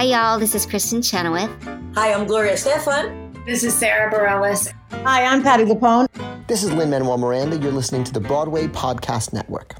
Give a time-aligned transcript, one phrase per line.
[0.00, 0.38] Hi, y'all.
[0.38, 1.50] This is Kristin Chenoweth.
[1.94, 3.44] Hi, I'm Gloria Estefan.
[3.44, 4.72] This is Sara Bareilles.
[5.04, 6.08] Hi, I'm Patti LuPone.
[6.46, 7.58] This is Lin Manuel Miranda.
[7.58, 9.74] You're listening to the Broadway Podcast Network.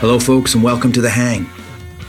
[0.00, 1.48] Hello, folks, and welcome to The Hang.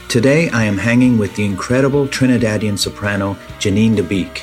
[0.08, 4.42] Today I am hanging with the incredible Trinidadian soprano Jeanine De Bique.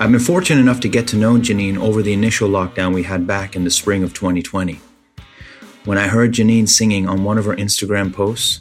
[0.00, 3.24] I've been fortunate enough to get to know Janine over the initial lockdown we had
[3.24, 4.80] back in the spring of 2020.
[5.88, 8.60] When I heard Jeanine singing on one of her Instagram posts,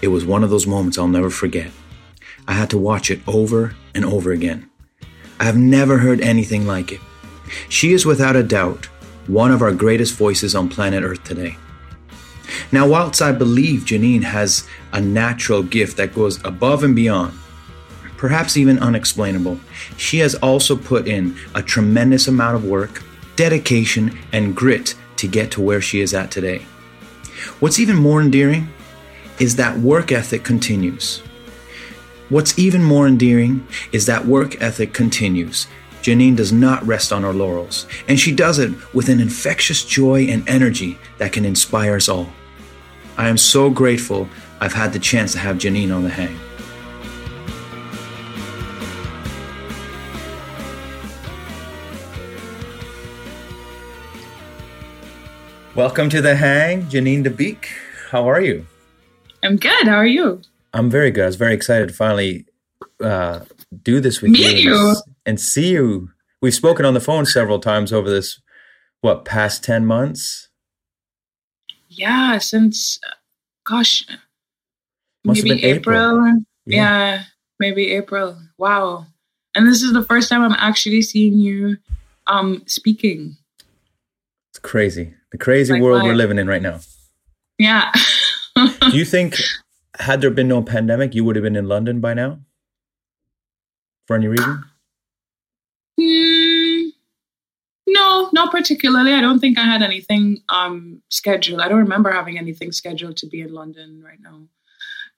[0.00, 1.72] it was one of those moments I'll never forget.
[2.46, 4.70] I had to watch it over and over again.
[5.40, 7.00] I have never heard anything like it.
[7.68, 8.84] She is without a doubt
[9.26, 11.56] one of our greatest voices on planet Earth today.
[12.70, 17.36] Now, whilst I believe Jeanine has a natural gift that goes above and beyond,
[18.16, 19.58] perhaps even unexplainable,
[19.96, 23.02] she has also put in a tremendous amount of work,
[23.34, 26.58] dedication, and grit to get to where she is at today.
[27.60, 28.68] What's even more endearing
[29.38, 31.20] is that work ethic continues.
[32.28, 35.68] What's even more endearing is that work ethic continues.
[36.02, 40.22] Jeanine does not rest on her laurels, and she does it with an infectious joy
[40.22, 42.32] and energy that can inspire us all.
[43.16, 44.28] I am so grateful
[44.60, 46.36] I've had the chance to have Jeanine on the hang.
[55.74, 57.70] Welcome to the hang, Jeanine De Bique.
[58.10, 58.66] How are you?
[59.42, 59.88] I'm good.
[59.88, 60.42] How are you?
[60.74, 61.22] I'm very good.
[61.22, 62.44] I was very excited to finally
[63.02, 63.40] uh,
[63.82, 64.96] do this with Meet you, you.
[65.24, 66.10] And, see you.
[66.42, 68.38] We've spoken on the phone several times over this,
[69.00, 70.50] what, past 10 months?
[71.88, 73.14] Yeah, since uh,
[73.64, 74.04] gosh,
[75.24, 76.26] Must maybe April.
[76.26, 76.44] April.
[76.66, 76.76] Yeah.
[76.76, 77.22] Yeah.
[77.58, 78.36] maybe April.
[78.58, 79.06] Wow.
[79.54, 81.78] And this is the first time I'm actually seeing you
[82.26, 83.38] um speaking.
[84.50, 85.14] It's crazy.
[85.32, 86.80] The crazy Like world we're living in right now.
[87.58, 87.90] Yeah.
[88.56, 89.36] Do you think,
[89.98, 92.40] had there been no pandemic, you would have been in London by now?
[94.06, 94.64] For any reason?
[96.00, 96.88] Hmm,
[97.86, 99.14] no, not particularly.
[99.14, 101.60] I don't think I had anything um scheduled.
[101.60, 104.48] I don't remember having anything scheduled to be in London right now.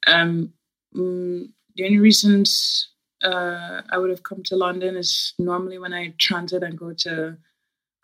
[0.07, 0.53] Um,
[0.95, 2.89] mm, the only reasons
[3.23, 7.37] uh, I would have come to London is normally when I transit and go to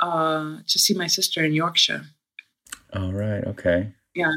[0.00, 2.03] uh, to see my sister in Yorkshire.
[2.94, 3.44] All right.
[3.44, 3.93] Okay.
[4.15, 4.33] Yeah.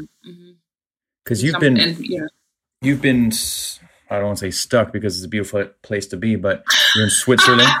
[1.24, 2.26] Because you've been, yeah.
[2.82, 3.32] you've been,
[4.10, 6.64] I don't want to say stuck because it's a beautiful place to be, but
[6.94, 7.68] you're in Switzerland.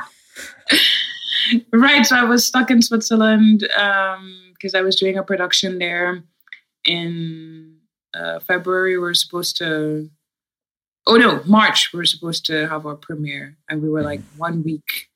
[1.72, 6.22] right so i was stuck in switzerland because i was doing a production there
[6.84, 7.76] in
[8.14, 10.08] uh, february we were supposed to
[11.06, 14.62] oh no march we were supposed to have our premiere and we were like one
[14.62, 15.08] week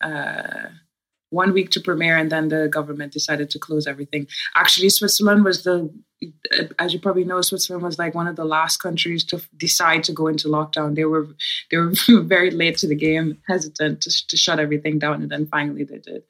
[0.00, 0.68] uh,
[1.30, 4.26] one week to premiere and then the government decided to close everything.
[4.54, 5.92] Actually switzerland was the
[6.78, 10.12] as you probably know switzerland was like one of the last countries to decide to
[10.12, 10.94] go into lockdown.
[10.94, 11.28] They were
[11.70, 15.46] they were very late to the game hesitant to, to shut everything down and then
[15.46, 16.22] finally they did.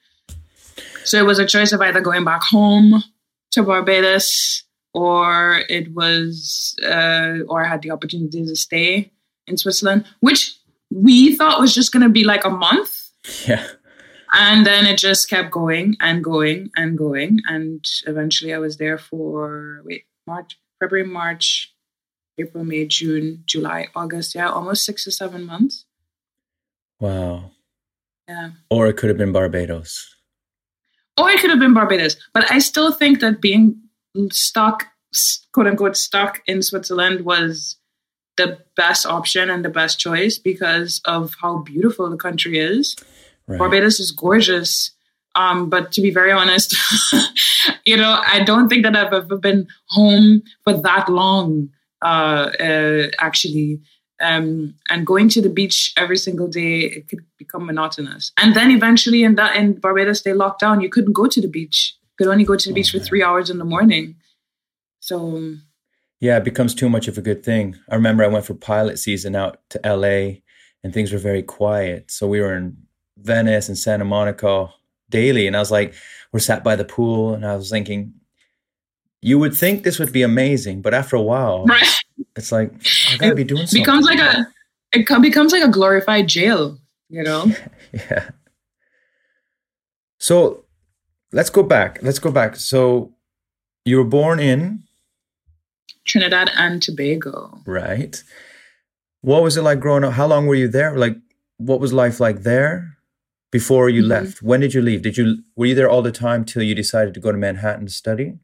[1.05, 3.03] So it was a choice of either going back home
[3.53, 4.65] to barbados
[4.95, 9.11] or it was uh, or i had the opportunity to stay
[9.47, 10.59] in switzerland which
[10.91, 13.11] we thought was just going to be like a month.
[13.47, 13.67] Yeah.
[14.33, 17.41] And then it just kept going and going and going.
[17.49, 21.75] And eventually i was there for wait march february march
[22.39, 24.35] april may june july august.
[24.35, 25.85] Yeah almost six or seven months.
[27.01, 27.53] Wow.
[28.29, 28.51] yeah.
[28.71, 30.15] Or it could have been Barbados.
[31.19, 32.17] or it could have been barbados.
[32.35, 33.81] But i still think that being
[34.33, 34.87] stuck
[35.53, 37.77] quote unquote stuck in switzerland was
[38.37, 42.95] the best option and the best choice because of how beautiful the country is
[43.49, 43.59] Right.
[43.59, 44.91] Barbados is gorgeous.
[45.35, 46.77] Um, but to be very honest,
[47.87, 51.71] you know, I don't think that I've ever been home for that long,
[52.03, 53.81] uh, uh, actually.
[54.21, 58.33] Um, and going to the beach every single day, it could become monotonous.
[58.37, 60.81] And then eventually in that in Barbados, they locked down.
[60.81, 61.95] You couldn't go to the beach.
[62.03, 64.17] You could only go to the beach for three hours in the morning.
[64.99, 65.55] So
[66.19, 67.77] Yeah, it becomes too much of a good thing.
[67.89, 70.41] I remember I went for pilot season out to LA
[70.83, 72.11] and things were very quiet.
[72.11, 72.77] So we were in
[73.23, 74.73] Venice and Santa Monica
[75.11, 75.47] daily.
[75.47, 75.95] And I was like,
[76.33, 77.35] we're sat by the pool.
[77.35, 78.15] And I was thinking,
[79.21, 80.83] you would think this would be amazing.
[80.83, 81.89] But after a while, right.
[82.37, 82.73] it's like,
[83.13, 83.83] I gotta be doing something.
[83.83, 84.47] becomes like a
[84.93, 86.79] it co- becomes like a glorified jail,
[87.09, 87.47] you know?
[87.93, 88.31] Yeah.
[90.19, 90.65] So
[91.33, 92.01] let's go back.
[92.03, 92.57] Let's go back.
[92.57, 93.15] So
[93.85, 94.83] you were born in,
[96.05, 97.63] Trinidad and Tobago.
[97.67, 98.23] right?
[99.23, 100.13] What was it like growing up?
[100.13, 100.97] How long were you there?
[100.97, 101.17] Like,
[101.57, 102.98] what was life like there
[103.51, 104.09] before you Mhm.
[104.09, 104.43] left?
[104.43, 105.03] When did you leave?
[105.03, 107.87] Did you were you there all the time till you decided to go to Manhattan
[107.87, 108.39] to study?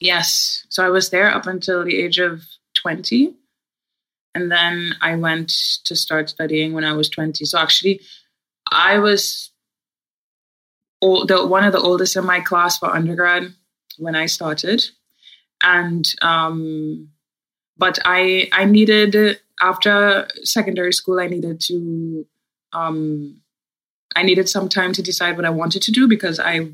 [0.00, 0.66] Yes.
[0.68, 2.42] So I was there up until the age of
[2.74, 3.36] 20.
[4.34, 5.52] And then I went
[5.84, 7.44] to start studying when I was 20.
[7.44, 8.00] So actually,
[8.70, 9.50] I was
[11.00, 13.54] old, the, one of the oldest in my class for undergrad
[13.98, 14.84] when I started.
[15.62, 17.10] And, um,
[17.78, 22.26] but I, I needed, after secondary school, I needed to,
[22.72, 23.40] um,
[24.16, 26.68] I needed some time to decide what I wanted to do because I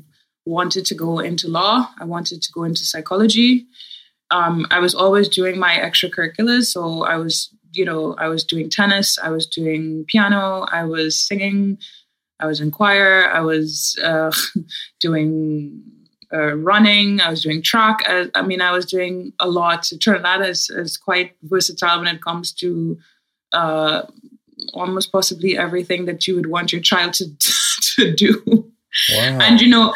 [0.45, 1.89] wanted to go into law.
[1.99, 3.65] I wanted to go into psychology.
[4.31, 6.65] Um, I was always doing my extracurriculars.
[6.65, 11.19] So I was, you know, I was doing tennis, I was doing piano, I was
[11.19, 11.77] singing,
[12.39, 14.31] I was in choir, I was uh,
[14.99, 15.83] doing
[16.33, 17.99] uh, running, I was doing track.
[18.05, 19.91] I, I, mean, I was doing a lot.
[19.99, 22.97] Trinidad is, is quite versatile when it comes to
[23.51, 24.03] uh,
[24.73, 27.25] almost possibly everything that you would want your child to,
[27.95, 28.41] to do.
[29.13, 29.39] Wow.
[29.41, 29.93] And, you know,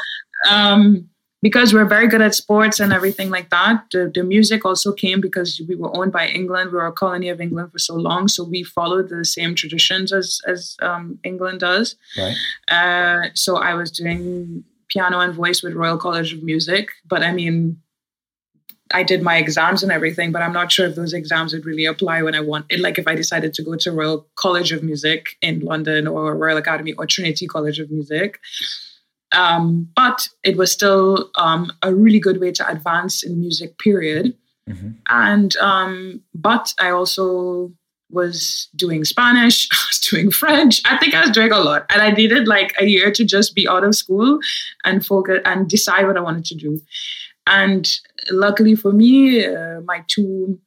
[0.50, 1.10] um,
[1.46, 5.22] because we're very good at sports and everything like that, the, the music also came
[5.22, 6.72] because we were owned by England.
[6.72, 10.12] We were a colony of England for so long, so we followed the same traditions
[10.12, 11.98] as as um, England does.
[12.18, 12.36] Right.
[12.68, 17.32] Uh, so I was doing piano and voice with Royal College of Music, but I
[17.32, 17.78] mean,
[18.94, 21.86] I did my exams and everything, but I'm not sure if those exams would really
[21.86, 22.80] apply when I want it.
[22.80, 26.58] Like if I decided to go to Royal College of Music in London or Royal
[26.58, 28.40] Academy or Trinity College of Music.
[29.32, 34.36] Um, but it was still um, a really good way to advance in music, period.
[34.70, 34.92] Mm-hmm.
[35.10, 37.72] And um, but I also
[38.12, 40.82] was doing Spanish, I was doing French.
[40.86, 43.56] I think I was doing a lot, and I needed like a year to just
[43.56, 44.40] be out of school
[44.86, 46.82] and focus and decide what I wanted to do.
[47.48, 47.88] And
[48.32, 50.60] luckily for me, uh, my two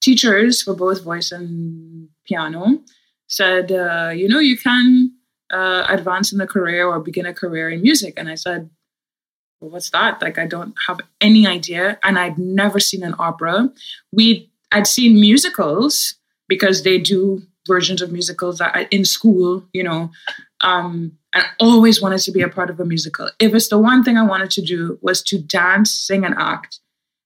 [0.00, 2.80] teachers for both voice and piano
[3.26, 5.12] said, uh, you know, you can
[5.52, 8.14] uh, advance in the career or begin a career in music.
[8.16, 8.70] And I said,
[9.60, 10.22] well, what's that?
[10.22, 11.98] Like, I don't have any idea.
[12.02, 13.70] And I'd never seen an opera.
[14.12, 16.14] We, I'd seen musicals
[16.48, 20.10] because they do versions of musicals that in school, you know,
[20.62, 23.30] um, and always wanted to be a part of a musical.
[23.38, 26.80] If it's the one thing I wanted to do was to dance, sing, and act,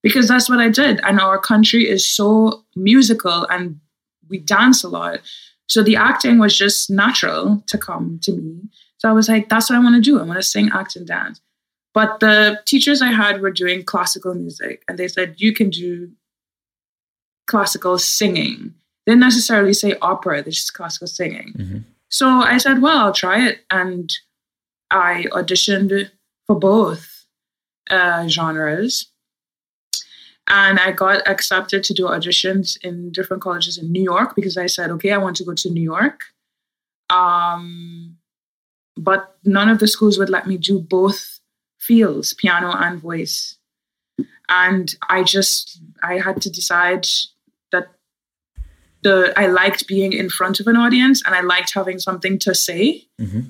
[0.05, 1.01] because that's what I did.
[1.03, 3.81] And our country is so musical and
[4.29, 5.21] we dance a lot.
[5.67, 8.61] So the acting was just natural to come to me.
[8.99, 10.21] So I was like, that's what I want to do.
[10.21, 11.41] I want to sing, act, and dance.
[11.95, 16.11] But the teachers I had were doing classical music, and they said, you can do
[17.47, 18.75] classical singing.
[19.07, 21.55] They didn't necessarily say opera, they just classical singing.
[21.57, 21.79] Mm-hmm.
[22.11, 23.61] So I said, well, I'll try it.
[23.71, 24.13] And
[24.91, 26.11] I auditioned
[26.47, 27.25] for both
[27.89, 29.11] uh, genres
[30.49, 34.67] and I got accepted to do auditions in different colleges in New York because I
[34.67, 36.25] said, okay, I want to go to New York.
[37.11, 38.17] Um,
[38.97, 41.41] but none of the schools would let me do both
[41.81, 43.57] fields, piano and voice.
[44.49, 47.07] And I just, I had to decide
[47.73, 47.89] that
[49.03, 52.55] the I liked being in front of an audience and I liked having something to
[52.55, 53.07] say.
[53.21, 53.41] Mm-hmm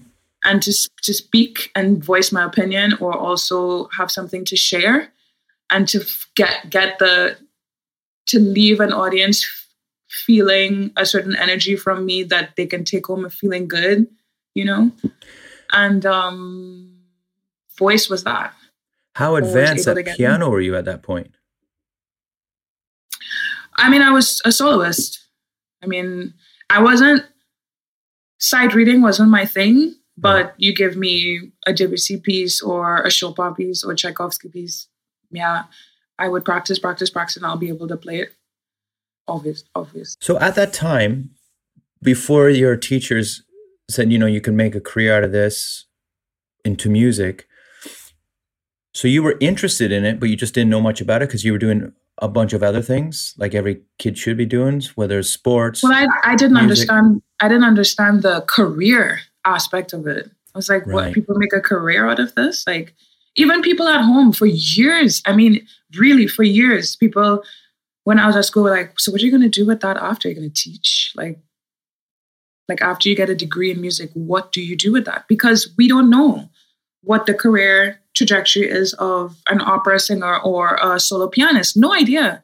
[0.45, 5.11] and to, to speak and voice my opinion or also have something to share
[5.75, 6.07] and to
[6.37, 7.37] get get the
[8.27, 9.45] to leave an audience
[10.09, 14.07] feeling a certain energy from me that they can take home and feeling good,
[14.55, 14.93] you know?
[15.73, 16.95] And um
[17.77, 18.55] voice was that.
[19.17, 21.35] How advanced at piano were you at that point?
[23.77, 25.21] I mean, I was a soloist.
[25.83, 26.35] I mean,
[26.71, 27.25] I wasn't
[28.39, 33.55] sight reading wasn't my thing, but you give me a Debussy piece or a Chopin
[33.55, 34.87] piece or a Tchaikovsky piece,
[35.35, 35.65] yeah,
[36.19, 38.35] I would practice, practice, practice, and I'll be able to play it.
[39.27, 40.17] Obvious, obvious.
[40.21, 41.31] So at that time,
[42.03, 43.43] before your teachers
[43.91, 45.87] said, you know, you can make a career out of this
[46.65, 47.47] into music,
[48.95, 51.45] so you were interested in it, but you just didn't know much about it because
[51.45, 55.19] you were doing a bunch of other things like every kid should be doing, whether
[55.19, 55.83] it's sports.
[55.83, 56.89] Well, I, I didn't music.
[56.89, 57.23] understand.
[57.41, 60.31] I didn't understand the career aspect of it.
[60.55, 60.95] I was like, right.
[60.95, 61.13] what?
[61.13, 62.65] People make a career out of this?
[62.67, 62.95] Like,
[63.37, 65.23] even people at home for years.
[65.27, 65.67] I mean,
[65.99, 67.43] really for years, people
[68.05, 69.97] when I was at school were like, so what are you gonna do with that
[69.97, 70.29] after?
[70.29, 71.13] You're gonna teach?
[71.17, 71.39] Like
[72.69, 75.27] like after you get a degree in music, what do you do with that?
[75.29, 76.49] Because we don't know
[77.03, 81.77] what the career trajectory is of an opera singer or a solo pianist.
[81.77, 82.43] No idea.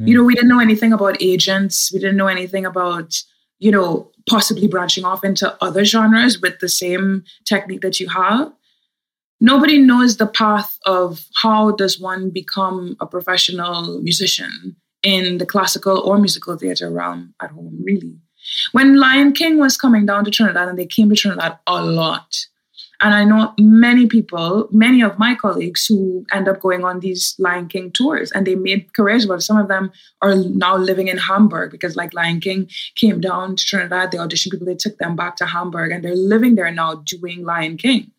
[0.00, 0.08] Mm.
[0.08, 1.90] You know, we didn't know anything about agents.
[1.92, 3.22] We didn't know anything about,
[3.58, 8.52] you know, possibly branching off into other genres with the same technique that you have
[9.40, 15.98] nobody knows the path of how does one become a professional musician in the classical
[16.00, 18.16] or musical theater realm at home really
[18.72, 22.46] when lion king was coming down to trinidad and they came to trinidad a lot
[23.00, 27.36] And I know many people, many of my colleagues who end up going on these
[27.38, 31.16] Lion King tours and they made careers But Some of them are now living in
[31.16, 35.14] Hamburg because, like, Lion King came down to Trinidad, they auditioned people, they took them
[35.14, 38.10] back to Hamburg and they're living there now doing Lion King.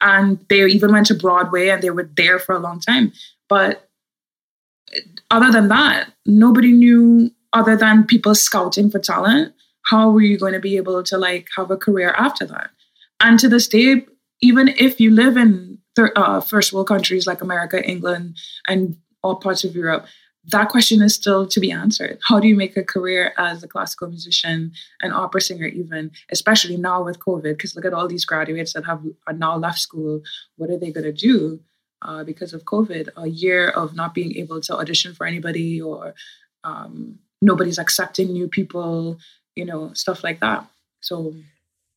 [0.00, 3.12] And they even went to Broadway and they were there for a long time.
[3.48, 3.88] But
[5.30, 9.54] other than that, nobody knew other than people scouting for talent
[9.86, 12.70] how were you going to be able to like have a career after that
[13.20, 14.06] and to this day
[14.42, 18.36] even if you live in thir- uh, first world countries like america england
[18.68, 20.06] and all parts of europe
[20.50, 23.68] that question is still to be answered how do you make a career as a
[23.68, 28.24] classical musician an opera singer even especially now with covid because look at all these
[28.24, 30.22] graduates that have are now left school
[30.56, 31.60] what are they going to do
[32.02, 36.14] uh, because of covid a year of not being able to audition for anybody or
[36.64, 39.18] um, nobody's accepting new people
[39.56, 40.66] you know, stuff like that.
[41.00, 41.34] So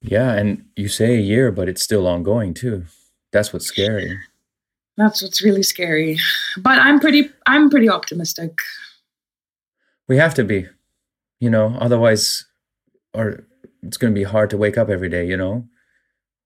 [0.02, 2.86] yeah, and you say a year, but it's still ongoing too.
[3.32, 4.18] That's what's scary.
[4.98, 6.20] That's what's really scary.
[6.58, 8.58] But I'm pretty I'm pretty optimistic.
[10.08, 10.68] We have to be,
[11.40, 12.46] you know, otherwise
[13.14, 13.48] or
[13.82, 15.68] it's going to be hard to wake up every day, you know.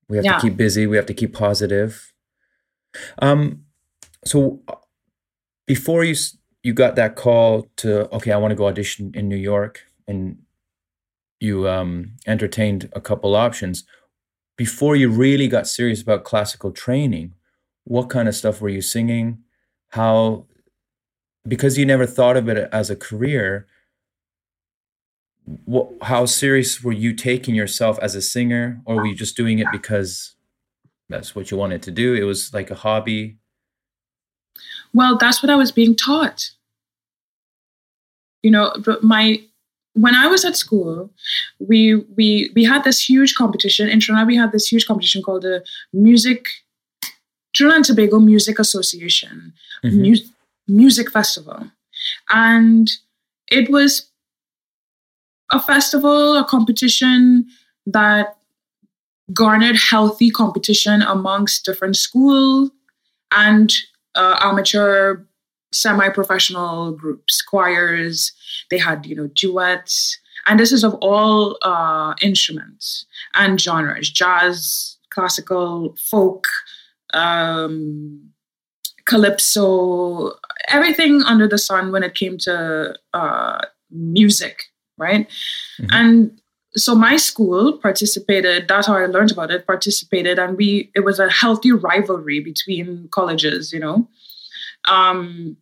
[0.10, 0.38] We have yeah.
[0.38, 2.14] to keep busy, we have to keep positive.
[3.22, 3.64] Um
[4.26, 4.62] so
[5.66, 6.16] before you
[6.64, 10.38] you got that call to okay, I want to go audition in New York and
[11.40, 13.84] you um, entertained a couple options
[14.58, 17.34] before you really got serious about classical training
[17.88, 19.40] what kind of stuff were you singing?
[19.90, 20.46] How
[21.48, 23.68] because you never thought of it as a career
[25.64, 28.82] what, how serious were you taking yourself as a singer?
[28.84, 30.36] Or were you just doing it because
[31.08, 32.14] that's what you wanted to do?
[32.14, 33.38] It was like a hobby?
[34.94, 36.52] Well that's what i was being taught.
[38.44, 39.42] You know but my
[39.94, 41.12] when I was at school,
[41.60, 43.90] we we we had this huge competition.
[43.90, 44.28] In Trinidad.
[44.28, 46.48] We had this huge competition called the Music
[47.58, 50.02] Trinidad and Tobago Music Association mm-hmm.
[50.02, 50.28] Mu-
[50.68, 51.72] Music Festival,
[52.30, 52.92] and
[53.50, 54.10] it was
[55.52, 57.48] a festival, a competition
[57.86, 58.38] that
[59.34, 62.70] garnered healthy competition amongst different school
[63.32, 63.74] and
[64.16, 65.24] uh, amateur
[65.74, 68.32] semi-professional groups, choirs.
[68.70, 74.98] They had, you know, duets, and this is of all uh, instruments and genres: jazz,
[75.10, 76.46] classical, folk,
[77.14, 78.30] um,
[79.06, 80.34] calypso,
[80.68, 83.60] everything under the sun when it came to uh,
[83.92, 84.64] music,
[84.98, 85.28] right?
[85.80, 85.86] Mm-hmm.
[85.92, 86.42] And
[86.76, 91.20] so my school participated that's how i learned about it participated and we it was
[91.20, 94.08] a healthy rivalry between colleges you know
[94.88, 95.58] um,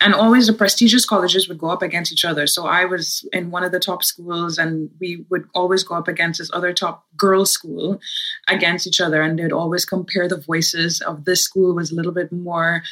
[0.00, 2.46] and always the prestigious colleges would go up against each other.
[2.46, 6.08] So I was in one of the top schools, and we would always go up
[6.08, 8.00] against this other top girls' school
[8.48, 12.12] against each other, and they'd always compare the voices of this school was a little
[12.12, 12.82] bit more,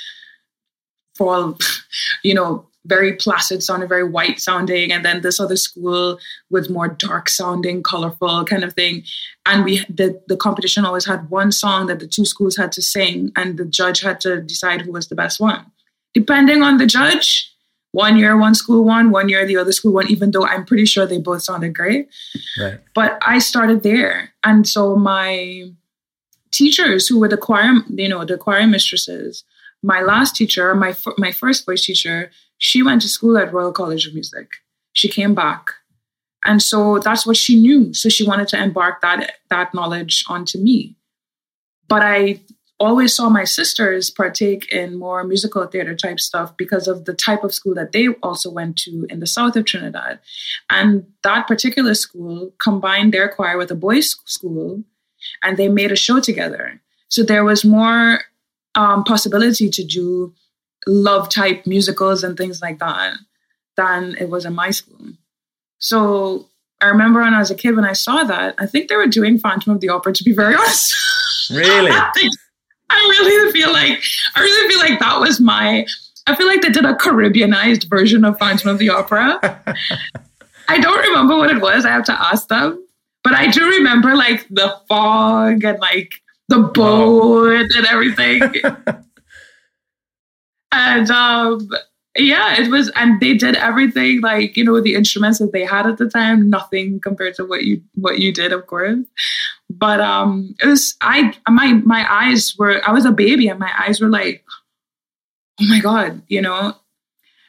[1.16, 1.56] for
[2.22, 6.18] you know, very placid sounding, very white sounding, and then this other school
[6.50, 9.02] was more dark sounding, colorful kind of thing.
[9.46, 12.82] And we the the competition always had one song that the two schools had to
[12.82, 15.72] sing, and the judge had to decide who was the best one
[16.18, 17.54] depending on the judge.
[17.92, 20.84] One year, one school won, one year, the other school won, even though I'm pretty
[20.84, 22.08] sure they both sounded great.
[22.60, 22.78] Right.
[22.94, 24.30] But I started there.
[24.44, 25.70] And so my
[26.52, 29.44] teachers who were the choir, you know, the choir mistresses,
[29.82, 34.06] my last teacher, my, my first voice teacher, she went to school at Royal College
[34.06, 34.48] of Music.
[34.92, 35.70] She came back.
[36.44, 37.94] And so that's what she knew.
[37.94, 40.96] So she wanted to embark that that knowledge onto me.
[41.88, 42.40] But I
[42.80, 47.42] always saw my sisters partake in more musical theater type stuff because of the type
[47.42, 50.20] of school that they also went to in the south of Trinidad.
[50.70, 54.84] And that particular school combined their choir with a boys' school
[55.42, 56.80] and they made a show together.
[57.08, 58.20] So there was more
[58.74, 60.32] um, possibility to do
[60.86, 63.16] love type musicals and things like that
[63.76, 65.14] than it was in my school.
[65.78, 66.48] So
[66.80, 69.06] I remember when I was a kid when I saw that, I think they were
[69.06, 70.94] doing Phantom of the Opera to be very honest.
[71.50, 71.90] Really?
[72.90, 74.02] I really feel like
[74.34, 75.86] I really feel like that was my.
[76.26, 79.38] I feel like they did a Caribbeanized version of Phantom of the Opera.
[80.68, 81.86] I don't remember what it was.
[81.86, 82.84] I have to ask them,
[83.24, 86.12] but I do remember like the fog and like
[86.48, 88.42] the boat and everything.
[90.72, 91.68] and um,
[92.16, 95.86] yeah, it was, and they did everything like you know the instruments that they had
[95.86, 96.50] at the time.
[96.50, 98.98] Nothing compared to what you what you did, of course.
[99.70, 103.70] But um, it was I my my eyes were I was a baby and my
[103.78, 104.44] eyes were like,
[105.60, 106.74] oh my god, you know.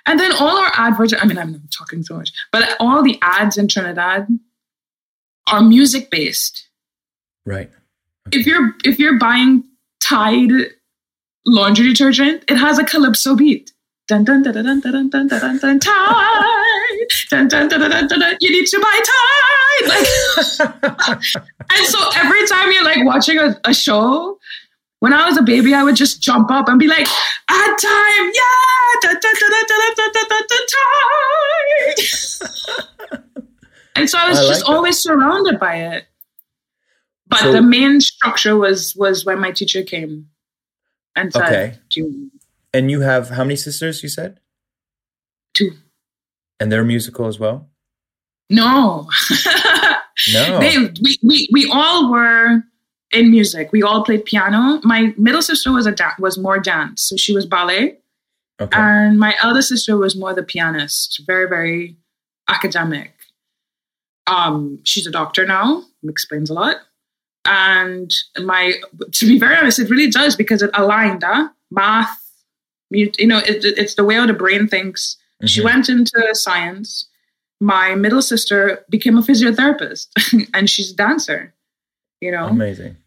[0.05, 1.13] And then all our adverts.
[1.19, 4.27] I mean, I'm talking so much, but all the ads in Trinidad
[5.47, 6.67] are music based.
[7.45, 7.71] Right.
[8.31, 9.63] if you're if you're buying
[10.01, 10.51] Tide
[11.45, 13.71] laundry detergent, it has a calypso beat.
[14.07, 16.45] Dun dun dun dun dun dun dun dun dun Tide.
[17.29, 18.19] Dun dun dun dun dun.
[18.19, 18.37] dun.
[18.41, 19.48] You need to buy Tide.
[19.87, 20.07] Like,
[21.71, 24.37] and so every time you're like watching a, a show,
[24.99, 27.07] when I was a baby, I would just jump up and be like,
[27.49, 29.09] "At time, yeah!"
[31.89, 31.95] Tide.
[33.95, 36.05] and so I was I just like always surrounded by it.
[37.27, 40.27] But So- the main structure was was when my teacher came
[41.15, 41.77] and said, Okay.
[41.91, 42.31] "Do you-
[42.73, 44.03] And you have how many sisters?
[44.03, 44.39] You said,
[45.53, 45.71] two?
[46.59, 47.69] and they're musical as well.
[48.49, 49.07] No,
[50.33, 50.59] No.
[50.59, 52.63] they we, we we all were
[53.11, 53.71] in music.
[53.71, 54.79] We all played piano.
[54.83, 57.97] My middle sister was a da- was more dance, so she was ballet,
[58.61, 58.77] okay.
[58.79, 61.21] and my elder sister was more the pianist.
[61.25, 61.97] Very very
[62.47, 63.13] academic.
[64.27, 65.83] Um, she's a doctor now.
[66.07, 66.77] Explains a lot.
[67.45, 68.73] And my,
[69.13, 71.23] to be very honest, it really does because it aligned.
[71.23, 71.49] Huh?
[71.71, 72.15] Math,
[72.91, 75.17] you, you know, it, it- it's the way how the brain thinks.
[75.45, 75.65] She Mhm.
[75.65, 77.07] went into science.
[77.59, 80.07] My middle sister became a physiotherapist,
[80.53, 81.53] and she's a dancer.
[82.21, 82.97] You know, Amazing.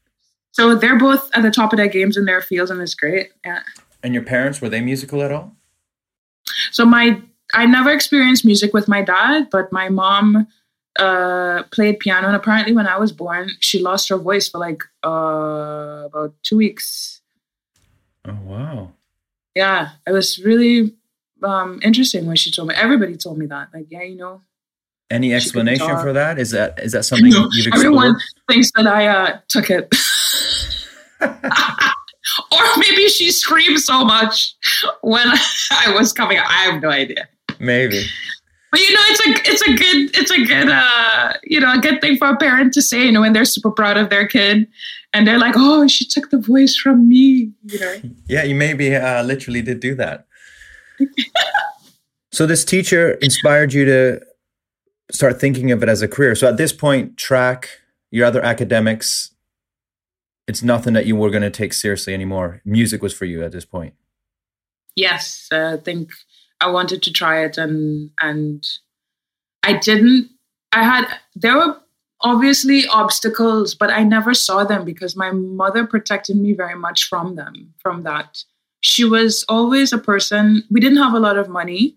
[0.53, 3.31] so they're both at the top of their games in their fields, and it's great.
[3.45, 3.61] Yeah.
[4.03, 5.55] And your parents were they musical at all?
[6.71, 7.21] So my
[7.55, 10.47] I never experienced music with my dad, but my mom
[10.99, 14.83] uh played piano and apparently when I was born she lost her voice for like
[15.03, 17.21] uh about 2 weeks.
[18.27, 18.93] Oh wow.
[19.55, 20.95] Yeah, it was really
[21.45, 22.75] um interesting when she told me.
[22.75, 23.69] Everybody told me that.
[23.73, 24.43] Like, yeah, you know.
[25.11, 26.39] Any explanation for that?
[26.39, 27.87] Is that is that something No, you've explored?
[27.87, 28.17] Everyone
[28.49, 29.93] thinks that I uh took it.
[31.23, 34.55] or maybe she screamed so much
[35.03, 35.27] when
[35.71, 36.39] I was coming.
[36.39, 37.29] I have no idea.
[37.61, 38.05] Maybe.
[38.71, 41.79] But you know, it's a it's a good it's a good uh you know a
[41.79, 43.05] good thing for a parent to say.
[43.05, 44.67] You know, when they're super proud of their kid,
[45.13, 47.97] and they're like, "Oh, she took the voice from me." You know,
[48.27, 50.27] Yeah, you maybe uh, literally did do that.
[52.33, 54.21] so this teacher inspired you to
[55.11, 56.35] start thinking of it as a career.
[56.35, 57.69] So at this point, track
[58.11, 59.35] your other academics.
[60.49, 62.61] It's nothing that you were going to take seriously anymore.
[62.65, 63.95] Music was for you at this point.
[64.97, 66.11] yes, uh, I think
[66.61, 68.67] I wanted to try it, and and
[69.63, 70.31] I didn't.
[70.73, 71.77] I had there were
[72.21, 77.35] obviously obstacles, but I never saw them because my mother protected me very much from
[77.37, 77.75] them.
[77.79, 78.45] From that,
[78.83, 80.65] she was always a person.
[80.71, 81.97] We didn't have a lot of money.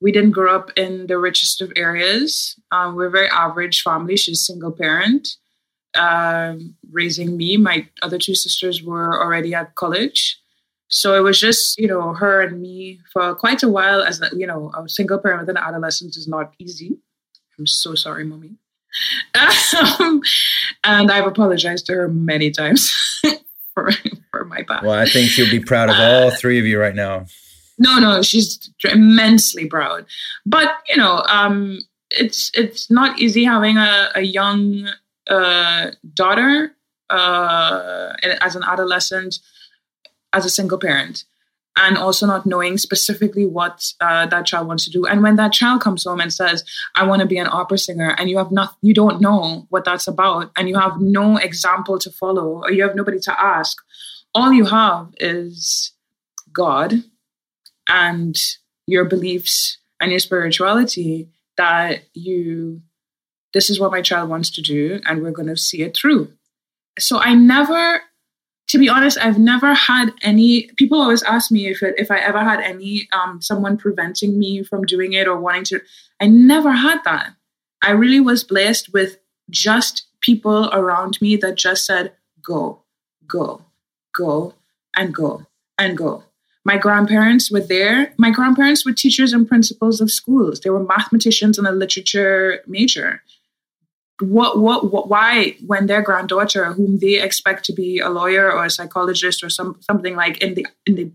[0.00, 2.58] We didn't grow up in the richest of areas.
[2.72, 4.16] Um, we're a very average family.
[4.16, 5.28] She's a single parent,
[5.94, 7.56] um, raising me.
[7.56, 10.38] My other two sisters were already at college.
[10.88, 14.46] So it was just, you know, her and me for quite a while as, you
[14.46, 16.98] know, a single parent with an adolescent is not easy.
[17.58, 18.56] I'm so sorry, mommy.
[19.98, 20.20] Um,
[20.84, 22.92] and I've apologized to her many times
[23.74, 23.90] for,
[24.30, 24.82] for my bad.
[24.82, 27.26] Well, I think she'll be proud of all three of you right now.
[27.78, 30.06] No, no, she's immensely proud.
[30.46, 34.88] But you know, um, it's it's not easy having a, a young
[35.28, 36.74] uh, daughter
[37.10, 39.38] uh, as an adolescent,
[40.32, 41.24] as a single parent,
[41.76, 45.06] and also not knowing specifically what uh, that child wants to do.
[45.06, 48.14] And when that child comes home and says, "I want to be an opera singer,"
[48.18, 51.98] and you have not, you don't know what that's about, and you have no example
[51.98, 53.78] to follow, or you have nobody to ask.
[54.34, 55.92] All you have is
[56.52, 57.02] God
[57.86, 58.36] and
[58.86, 62.82] your beliefs and your spirituality that you
[63.52, 66.32] this is what my child wants to do and we're going to see it through
[66.98, 68.00] so i never
[68.68, 72.18] to be honest i've never had any people always ask me if it, if i
[72.18, 75.80] ever had any um, someone preventing me from doing it or wanting to
[76.20, 77.34] i never had that
[77.82, 79.18] i really was blessed with
[79.50, 82.82] just people around me that just said go
[83.26, 83.62] go
[84.12, 84.54] go
[84.96, 85.46] and go
[85.78, 86.24] and go
[86.64, 88.14] my grandparents were there.
[88.16, 90.60] My grandparents were teachers and principals of schools.
[90.60, 93.22] They were mathematicians and a literature major.
[94.20, 98.64] What, what, what, why, when their granddaughter, whom they expect to be a lawyer or
[98.64, 101.10] a psychologist or some something like in the in the,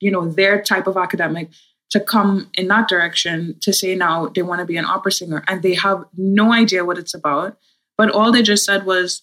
[0.00, 1.48] you know, their type of academic,
[1.90, 5.44] to come in that direction to say now they want to be an opera singer
[5.48, 7.56] and they have no idea what it's about,
[7.96, 9.22] but all they just said was,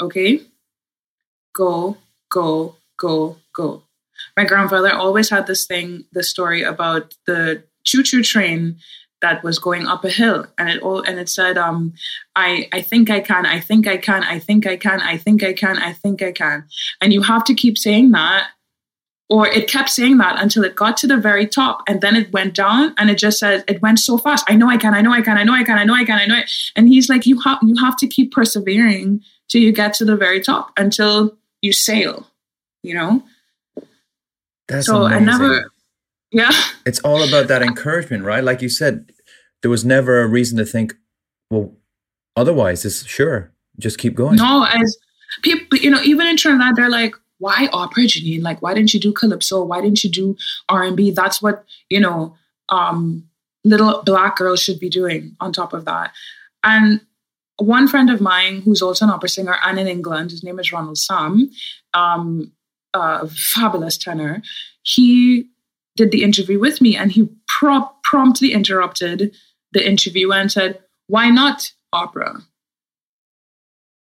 [0.00, 0.40] okay,
[1.54, 1.96] go,
[2.28, 3.82] go, go, go.
[4.36, 8.78] My grandfather always had this thing, this story about the choo-choo train
[9.22, 11.94] that was going up a hill, and it all and it said, um,
[12.34, 15.42] "I I think I can, I think I can, I think I can, I think
[15.42, 16.64] I can, I think I can,"
[17.00, 18.48] and you have to keep saying that
[19.28, 22.32] or it kept saying that until it got to the very top and then it
[22.32, 24.44] went down and it just said it went so fast.
[24.48, 26.04] I know i can i know i can i know i can i know i
[26.04, 26.50] can i know it.
[26.76, 30.16] And he's like you have you have to keep persevering till you get to the
[30.16, 32.26] very top until you sail
[32.82, 33.22] you know?
[34.68, 35.26] That's so i amazing.
[35.26, 35.70] never
[36.30, 36.50] yeah.
[36.84, 38.42] It's all about that encouragement, right?
[38.44, 39.12] Like you said,
[39.62, 40.94] there was never a reason to think,
[41.50, 41.74] well,
[42.36, 44.36] otherwise, it's sure, just keep going.
[44.36, 44.96] no as
[45.42, 48.42] people you know even in trinidad they're like why opera jeanine?
[48.42, 49.62] Like why didn't you do calypso?
[49.62, 50.36] Why didn't you do
[50.68, 52.34] r&b that's what you know
[52.68, 53.28] um
[53.64, 56.12] little black girls should be doing on top of that.
[56.64, 57.00] And
[57.58, 60.72] one friend of mine who's also an opera singer and in england his name is
[60.72, 61.48] ronald samm
[61.94, 62.52] um
[62.92, 64.42] a fabulous tenor
[64.82, 65.46] he
[65.96, 69.34] did the interview with me and he pro- promptly interrupted
[69.72, 70.78] the interview and said
[71.08, 72.42] why not opera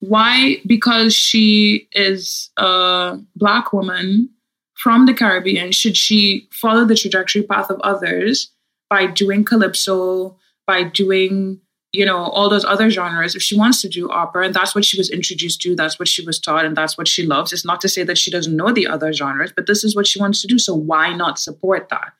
[0.01, 0.57] why?
[0.65, 4.29] Because she is a black woman
[4.73, 5.71] from the Caribbean.
[5.71, 8.51] Should she follow the trajectory path of others
[8.89, 11.60] by doing calypso, by doing,
[11.93, 13.35] you know, all those other genres?
[13.35, 16.07] If she wants to do opera, and that's what she was introduced to, that's what
[16.07, 17.51] she was taught, and that's what she loves.
[17.51, 20.07] It's not to say that she doesn't know the other genres, but this is what
[20.07, 20.57] she wants to do.
[20.57, 22.13] So why not support that?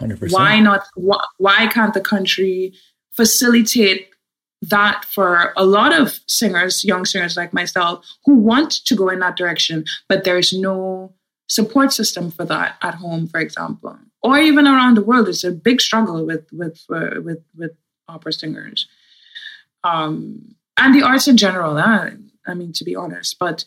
[0.00, 0.32] 100%.
[0.32, 0.86] Why not?
[0.94, 2.72] Why, why can't the country
[3.12, 4.08] facilitate
[4.62, 9.20] that for a lot of singers, young singers like myself, who want to go in
[9.20, 11.14] that direction, but there's no
[11.48, 15.28] support system for that at home, for example, or even around the world.
[15.28, 17.72] It's a big struggle with with uh, with with
[18.10, 18.86] opera singers,
[19.84, 21.76] um, and the arts in general.
[21.76, 22.10] Uh,
[22.46, 23.64] I mean, to be honest, but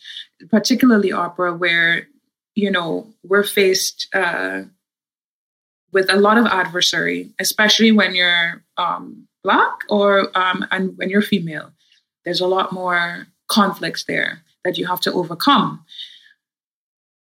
[0.50, 2.08] particularly opera, where
[2.56, 4.08] you know we're faced.
[4.14, 4.64] Uh,
[5.92, 11.22] with a lot of adversary, especially when you're um, black or um, and when you're
[11.22, 11.72] female.
[12.26, 15.86] There's a lot more conflicts there that you have to overcome.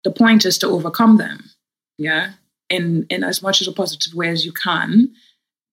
[0.05, 1.50] The point is to overcome them,
[1.98, 2.33] yeah,
[2.70, 5.12] in in as much as a positive way as you can,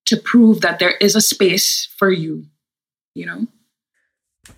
[0.06, 2.46] to prove that there is a space for you,
[3.16, 3.48] you know.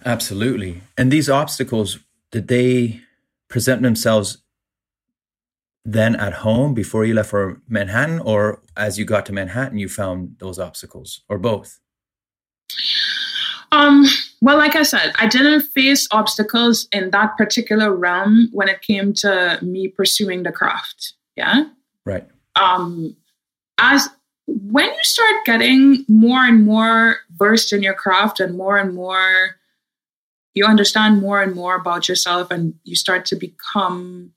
[0.06, 0.82] Absolutely.
[0.98, 2.00] And these obstacles,
[2.32, 3.02] did they
[3.50, 4.38] present themselves
[5.86, 9.90] then at home before you left for Manhattan, or as you got to Manhattan, you
[9.90, 11.80] found those obstacles, or both?
[13.74, 14.06] Um,
[14.42, 19.14] well, like I said, I didn't face obstacles in that particular realm when it came
[19.16, 21.14] to me pursuing the craft.
[21.36, 21.66] Yeah.
[22.06, 22.28] Right.
[22.56, 23.16] Um,
[23.78, 24.08] as
[24.48, 29.56] when you start getting more and more versed in your craft and more and more,
[30.54, 34.32] you understand more and more about yourself and you start to become,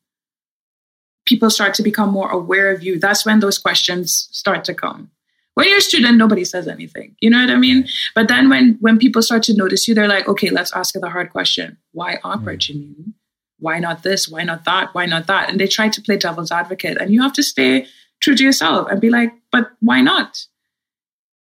[1.26, 2.98] people start to become more aware of you.
[2.98, 5.10] That's when those questions start to come.
[5.54, 7.88] When you're a student nobody says anything you know what i mean?
[8.14, 11.08] But then when when people start to notice you they're like okay let's ask the
[11.08, 11.78] hard question.
[11.92, 13.14] Why opera jeanine
[13.58, 14.28] why not this?
[14.28, 14.94] Why not that?
[14.94, 15.48] Why not that?
[15.48, 17.86] And they try to play devil's advocate and you have to stay
[18.26, 20.46] true to yourself and be like but why not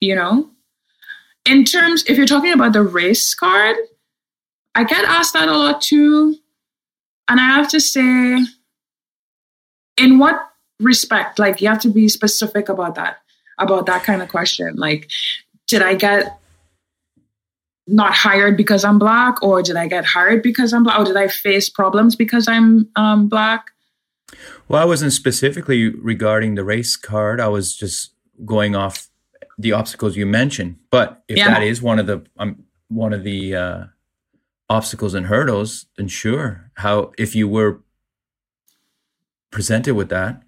[0.02, 0.50] you know
[1.46, 3.78] in terms if you're talking about the race card
[4.76, 6.36] i get asked that a lot too
[7.30, 8.38] and i have to say
[9.98, 13.24] in what respect like you have to be specific about that
[13.58, 14.76] about that kind of question.
[14.76, 15.10] Like,
[15.68, 16.40] did I get
[17.86, 21.18] not hired because I'm black, or did I get hired because I'm black, or did
[21.18, 23.72] I face problems because I'm um, black?
[24.68, 27.40] Well, I wasn't specifically regarding the race card.
[27.40, 28.14] I was just
[28.46, 29.08] going off
[29.58, 30.78] the obstacles you mentioned.
[30.90, 31.50] But if Yeah.
[31.54, 33.84] that is one of the um, one of the uh,
[34.70, 36.72] obstacles and hurdles, then sure.
[36.76, 37.82] How if you were
[39.52, 40.42] presented with that,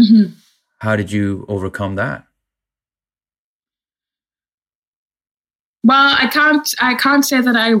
[0.00, 0.32] Mhm.
[0.80, 2.26] how did you overcome that?
[5.82, 6.66] Well, I can't.
[6.80, 7.74] I can't say that I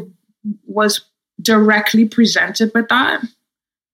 [0.66, 1.00] was
[1.40, 3.22] directly presented with that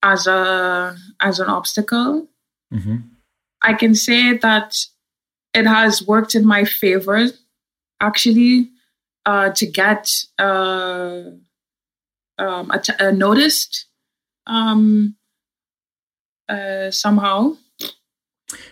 [0.03, 2.29] as a as an obstacle.
[2.73, 2.97] hmm
[3.63, 4.75] I can say that
[5.53, 7.27] it has worked in my favor,
[8.01, 8.71] actually,
[9.27, 10.09] uh, to get
[10.39, 11.25] uh,
[12.39, 13.85] um, att- uh, noticed
[14.47, 15.15] um,
[16.49, 17.57] uh, somehow.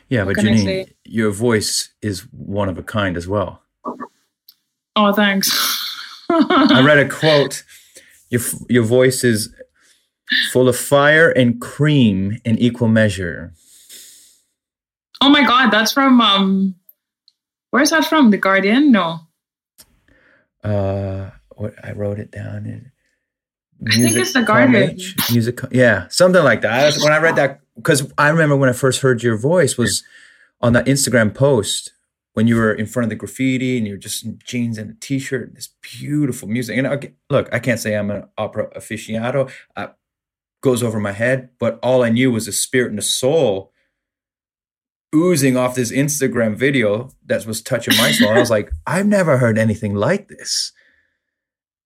[0.08, 3.60] Yeah, What but Jeanine, your voice is one of a kind as well.
[4.96, 5.50] Oh, thanks.
[6.30, 7.62] I read a quote.
[8.30, 9.48] Your your voice is
[10.52, 13.52] full of fire and cream in equal measure.
[15.20, 16.74] oh my God, that's from um,
[17.70, 18.30] where's that from?
[18.30, 18.92] The Guardian?
[18.92, 19.20] No,
[20.64, 22.66] Uh, what I wrote it down.
[22.66, 22.92] In
[23.86, 24.98] I think it's The Guardian.
[25.32, 26.94] Music, yeah, something like that.
[26.94, 30.02] I when I read that, because I remember when I first heard your voice was
[30.60, 31.92] on that Instagram post
[32.34, 34.94] when you were in front of the graffiti and you're just in jeans and a
[34.94, 35.48] t-shirt.
[35.48, 36.76] and This beautiful music.
[36.76, 39.50] And okay, look, I can't say I'm an opera aficionado.
[39.76, 39.90] I,
[40.60, 43.72] goes over my head, but all I knew was a spirit and a soul
[45.14, 48.30] oozing off this Instagram video that was touching my soul.
[48.30, 50.72] I was like, I've never heard anything like this.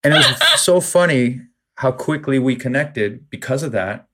[0.03, 1.41] And it was so funny
[1.77, 4.09] how quickly we connected because of that.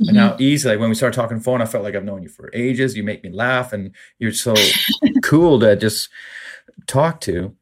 [0.00, 0.42] And how mm-hmm.
[0.42, 2.96] easily when we started talking phone, I felt like I've known you for ages.
[2.96, 4.54] You make me laugh and you're so
[5.24, 6.08] cool to just
[6.86, 7.56] talk to.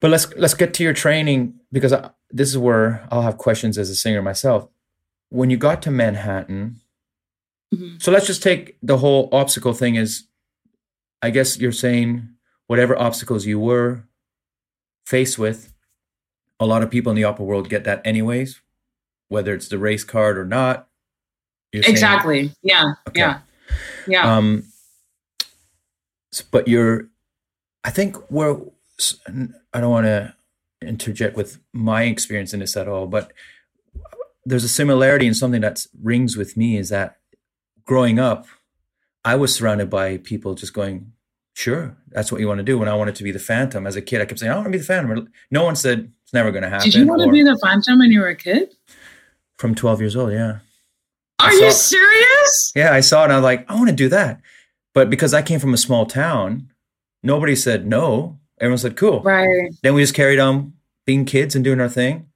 [0.00, 3.78] But let's let's get to your training because I, this is where I'll have questions
[3.78, 4.68] as a singer myself.
[5.30, 6.80] When you got to Manhattan,
[7.74, 8.02] Mhm.
[8.02, 10.24] so let's just take the whole obstacle thing as
[11.22, 12.28] I guess you're saying
[12.66, 14.04] whatever obstacles you were
[15.06, 15.72] faced with,
[16.58, 18.60] a lot of people in the opera world get that anyways,
[19.28, 20.88] whether it's the race card or not.
[21.72, 22.54] You're saying- Exactly.
[22.62, 22.94] Yeah.
[23.08, 23.20] Okay.
[23.20, 23.40] Yeah.
[24.08, 24.36] Yeah.
[24.36, 24.64] um
[26.50, 27.08] but you're
[27.84, 28.56] i think we're
[28.98, 29.18] s-
[29.72, 30.34] i don't want to
[30.82, 33.32] interject with my experience in this at all but
[34.44, 37.16] there's a similarity in something that rings with me is that
[37.84, 38.46] growing up
[39.24, 41.12] i was surrounded by people just going
[41.54, 43.96] sure that's what you want to do when i wanted to be the phantom as
[43.96, 46.32] a kid i kept saying i want to be the phantom no one said it's
[46.32, 48.36] never going to happen Did you want to be the Phantom when you were a
[48.36, 48.72] kid?
[49.58, 50.58] from 12 years old yeah
[51.40, 52.72] Are saw- you serious?
[52.76, 54.40] Yeah, I saw it and I was like, I want to do that.
[54.94, 56.70] But because I came from a small town,
[57.22, 58.38] nobody said no.
[58.60, 59.20] Everyone said, cool.
[59.22, 59.70] Right.
[59.82, 60.74] Then we just carried on
[61.06, 62.28] being kids and doing our thing.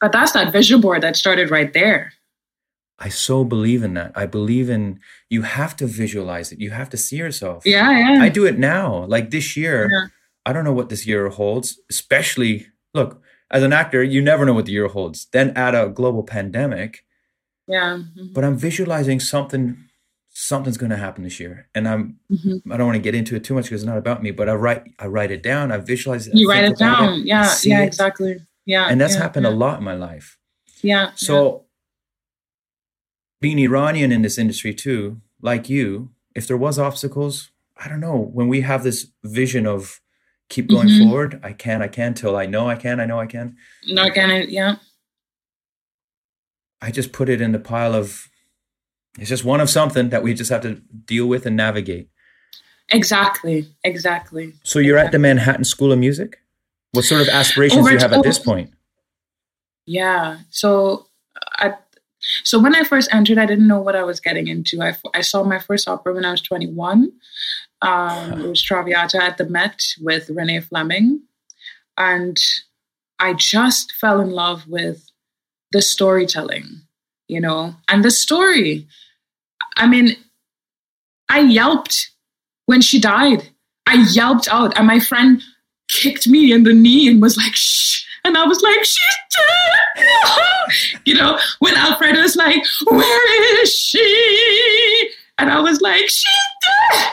[0.00, 2.12] But that's that vision board that started right there.
[2.98, 4.12] I so believe in that.
[4.16, 6.60] I believe in you have to visualize it.
[6.60, 7.64] You have to see yourself.
[7.64, 7.90] Yeah.
[7.96, 8.22] Yeah.
[8.22, 9.04] I do it now.
[9.04, 10.06] Like this year, Yeah.
[10.46, 14.54] I don't know what this year holds, especially look, as an actor, you never know
[14.54, 15.26] what the year holds.
[15.32, 17.04] Then add a global pandemic,
[17.66, 17.98] yeah.
[17.98, 19.76] mhm, but I'm visualizing something
[20.30, 21.68] something's going to happen this year.
[21.74, 22.62] And I'm mhm.
[22.70, 24.48] I don't want to get into it too much because it's not about me, but
[24.48, 26.34] I write I write it down, I visualize it.
[26.34, 27.02] I You write it down.
[27.02, 27.54] I Yeah.
[27.62, 27.82] Yeah.
[27.84, 28.40] it.
[28.68, 28.72] Exactly.
[28.72, 28.88] Yeah.
[28.92, 30.36] And that's yeah, happened yeah, a lot in my life.
[30.82, 31.12] Yeah.
[31.14, 31.64] So
[33.40, 38.16] being Iranian in this industry too, like you, if there was obstacles, I don't know,
[38.32, 40.00] when we have this vision of
[40.48, 40.98] keep going Mhm.
[41.04, 43.56] forward, I can, I can till I know I can, I know I can.
[43.82, 43.94] yeah.
[44.04, 44.76] no, can I, yeah.
[46.80, 48.28] I just put it in the pile of
[49.18, 52.08] it's just one of something that we just have to deal with and navigate.
[52.90, 53.66] Exactly.
[53.82, 54.54] Exactly.
[54.62, 56.38] So you're at the Manhattan School of Music?
[56.92, 58.72] What sort of aspirations do you Over- have at this point?
[59.86, 60.38] Yeah.
[60.50, 61.06] So
[61.58, 61.74] I
[62.44, 64.82] so when I first entered, I didn't know what I was getting into.
[64.82, 67.12] I, I saw my first opera when I was 21.
[67.80, 71.22] Um, it was Traviata at the Met with Renee Fleming.
[71.96, 72.38] And
[73.18, 75.10] I just fell in love with
[75.72, 76.64] the storytelling,
[77.28, 78.86] you know, and the story.
[79.76, 80.16] I mean,
[81.28, 82.10] I yelped
[82.66, 83.48] when she died.
[83.86, 85.42] I yelped out, and my friend
[85.88, 88.04] kicked me in the knee and was like, shh.
[88.24, 89.16] And I was like, she's
[89.96, 91.00] dead.
[91.04, 95.10] you know, when Alfredo was like, where is she?
[95.38, 96.24] And I was like, she's
[96.90, 97.12] dead.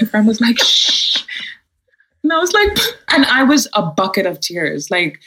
[0.00, 1.22] My friend was like, shh.
[2.22, 2.76] And I was like,
[3.12, 4.90] and I was a bucket of tears.
[4.90, 5.18] Like,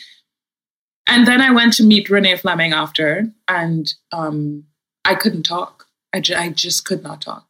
[1.08, 4.64] and then I went to meet Renee Fleming after, and um,
[5.04, 5.86] I couldn't talk.
[6.14, 7.48] I, ju- I just could not talk.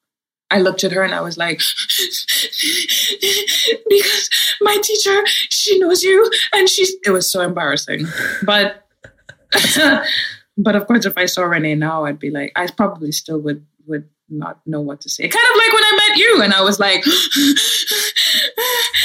[0.51, 1.59] I looked at her and I was like,
[3.89, 4.29] because
[4.61, 6.93] my teacher, she knows you, and she's.
[7.05, 8.05] It was so embarrassing,
[8.43, 8.85] but,
[10.57, 13.65] but of course, if I saw Renee now, I'd be like, I probably still would
[13.87, 15.23] would not know what to say.
[15.27, 17.03] Kind of like when I met you, and I was like,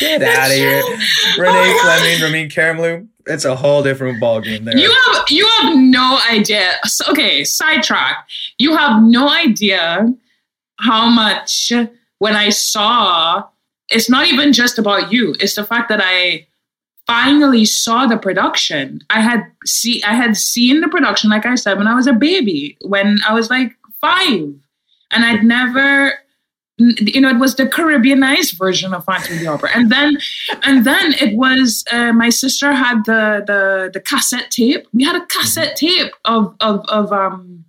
[0.01, 0.81] Get out of here.
[0.85, 0.99] Oh
[1.39, 2.01] Renee God.
[2.01, 3.09] Fleming, Ramin Karimloo.
[3.29, 4.77] It's a whole different ballgame there.
[4.77, 6.75] You have you have no idea.
[6.85, 8.27] So- Okay, sidetrack.
[8.59, 10.15] You have no idea
[10.79, 11.73] how much
[12.19, 13.45] when I saw.
[13.89, 15.37] It's not even just about you.
[15.39, 16.47] It's the fact that I
[17.07, 19.01] finally saw the production.
[19.11, 22.13] I had see I had seen the production, like I said, when I was a
[22.13, 24.55] baby, when I was like five,
[25.11, 26.13] and I'd never.
[26.79, 30.19] You know, it was the Caribbeanized version of Phantom the Opera, and then,
[30.63, 34.87] and then it was uh, my sister had the the the cassette tape.
[34.93, 37.65] We had a cassette tape of of of um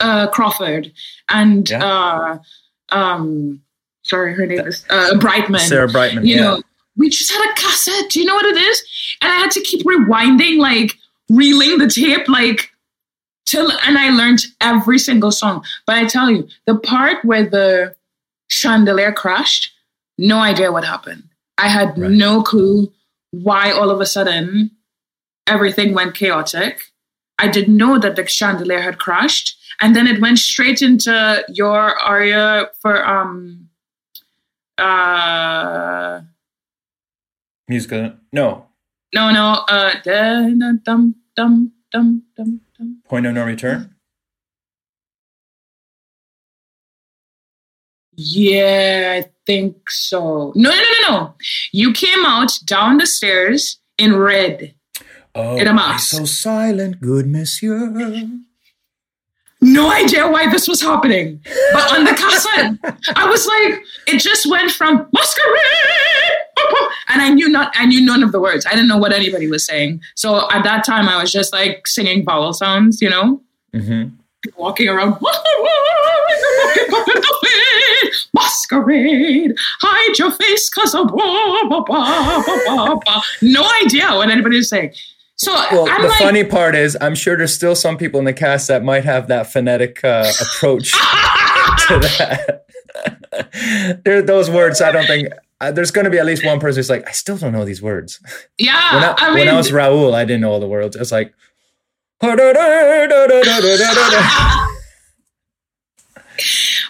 [0.00, 0.90] uh Crawford
[1.28, 1.84] and Yeah.
[1.84, 2.38] uh
[2.90, 3.60] um
[4.02, 5.60] sorry her name is uh Brightman.
[5.60, 6.24] Sarah Brightman.
[6.26, 6.42] you yeah.
[6.42, 6.62] know,
[6.96, 8.10] we just had a cassette.
[8.10, 8.82] Do you know what it is?
[9.20, 10.96] And I had to keep rewinding, like
[11.28, 12.70] reeling the tape, like
[13.44, 15.64] till and I learned every single song.
[15.86, 17.94] But I tell you, the part where the
[18.48, 19.72] chandelier crashed,
[20.18, 21.24] no idea what happened.
[21.58, 22.10] I had Right.
[22.10, 22.92] no clue
[23.32, 24.70] why all of a sudden
[25.46, 26.92] everything went chaotic.
[27.38, 29.56] I didn't know that the chandelier had crashed.
[29.80, 33.68] And then it went straight into your aria for um
[34.78, 36.20] uh
[37.68, 38.12] Musical.
[38.32, 38.66] No.
[39.14, 43.02] no no uh dum dum dum, dum, dum.
[43.08, 43.92] Point of no return.
[48.16, 50.52] Yeah, I think so.
[50.54, 51.34] No, no, no, no.
[51.72, 54.74] You came out down the stairs in red.
[55.34, 56.16] Oh, In a mask.
[56.16, 57.90] so silent, good monsieur.
[59.60, 61.40] No idea why this was happening.
[61.72, 66.36] But on the cassette, I was like, it just went from masquerade.
[67.08, 68.66] And I knew not I knew none of the words.
[68.66, 70.00] I didn't know what anybody was saying.
[70.14, 73.40] So at that time I was just like singing vowel sounds, you know?
[73.72, 74.04] hmm
[74.56, 75.16] walking around
[78.34, 81.10] masquerade hide your face cause of
[83.42, 84.92] no idea what anybody was saying
[85.36, 88.24] so Well, i'm the like funny part is, I'm sure there's still some people in
[88.24, 92.64] the cast that might have that phonetic uh, approach to that.
[94.04, 94.80] there, those words.
[94.80, 95.28] I don't think
[95.60, 97.64] uh, there's going to be at least one person who's like, I still don't know
[97.64, 98.20] these words.
[98.58, 100.96] yeah When I, i mean when I was Raul, I didn't know all the words.
[100.96, 101.32] It's like.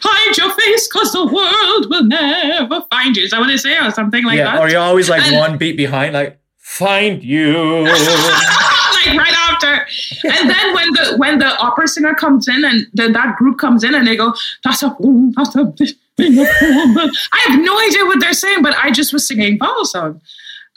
[0.03, 3.77] hide your face cause the world will never find you is that what they say
[3.79, 6.39] or something like yeah, that or you're always like And- one beat behind, like
[6.77, 7.83] find you.
[7.85, 9.87] like right after.
[10.25, 13.85] And then when the when the opera singer comes in and the, that group comes
[13.85, 14.35] in and they go,
[14.65, 14.97] that's a
[15.37, 15.75] that's a
[16.19, 20.21] I have no idea what they're saying, but I just was singing vowel song.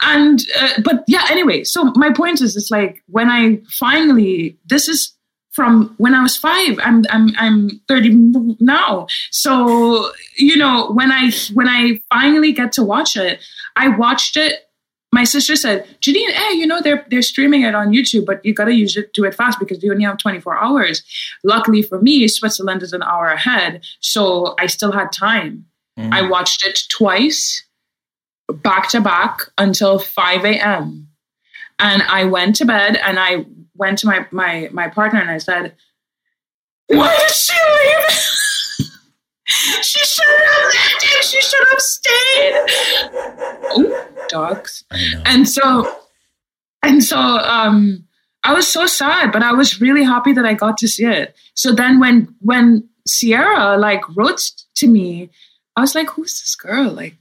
[0.02, 1.64] And uh, but yeah, anyway.
[1.64, 5.12] So my point is, it's like when I finally this is
[5.52, 6.78] from when I was five.
[6.82, 8.10] I'm I'm I'm thirty
[8.60, 9.08] now.
[9.30, 13.40] So you know when I when I finally get to watch it,
[13.76, 14.69] I watched it
[15.12, 18.54] my sister said, Jeanine, hey, you know, they're they're streaming it on YouTube, but you
[18.54, 21.02] gotta use it, do it fast because you only have 24 hours.
[21.44, 25.66] Luckily for me, Switzerland is an hour ahead, so I still had time.
[25.98, 26.12] Mhm.
[26.12, 27.64] I watched it twice,
[28.52, 31.08] back to back until 5 a.m.
[31.80, 35.38] And I went to bed and I went to my my my partner and I
[35.38, 35.74] said,
[36.86, 38.36] Why did she leave?
[39.82, 41.22] she should have him.
[41.22, 42.54] She should have stayed.
[43.72, 44.84] Oh, dogs
[45.26, 45.92] and so
[46.82, 48.04] and so um
[48.44, 51.34] i was so sad but i was really happy that i got to see it.
[51.54, 54.40] So then when when sierra like wrote
[54.76, 55.30] to me
[55.76, 56.90] i was like who's this girl?
[56.90, 57.16] Like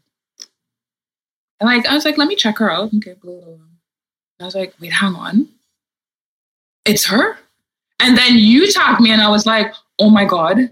[1.59, 2.93] and like i was like let me check her out.
[2.95, 3.65] Okay blah, blah, blah.
[4.41, 5.49] i was like wait hang on.
[6.85, 7.37] It's her?
[7.99, 10.69] And then you tagged me and i was like oh my god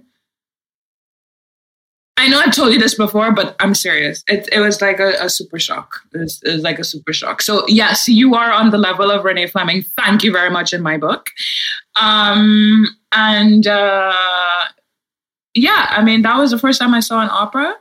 [2.20, 4.24] I know I've told you this before, but I'm serious.
[4.28, 6.02] It, it was like a, a super shock.
[6.14, 7.42] It was, it was like a super shock.
[7.44, 9.84] So yes, you are on the level of Renee Fleming.
[9.98, 11.30] Thank you very much in my book.
[12.02, 14.14] Um, and uh,
[15.54, 17.76] yeah, I mean that was the first time I saw an opera,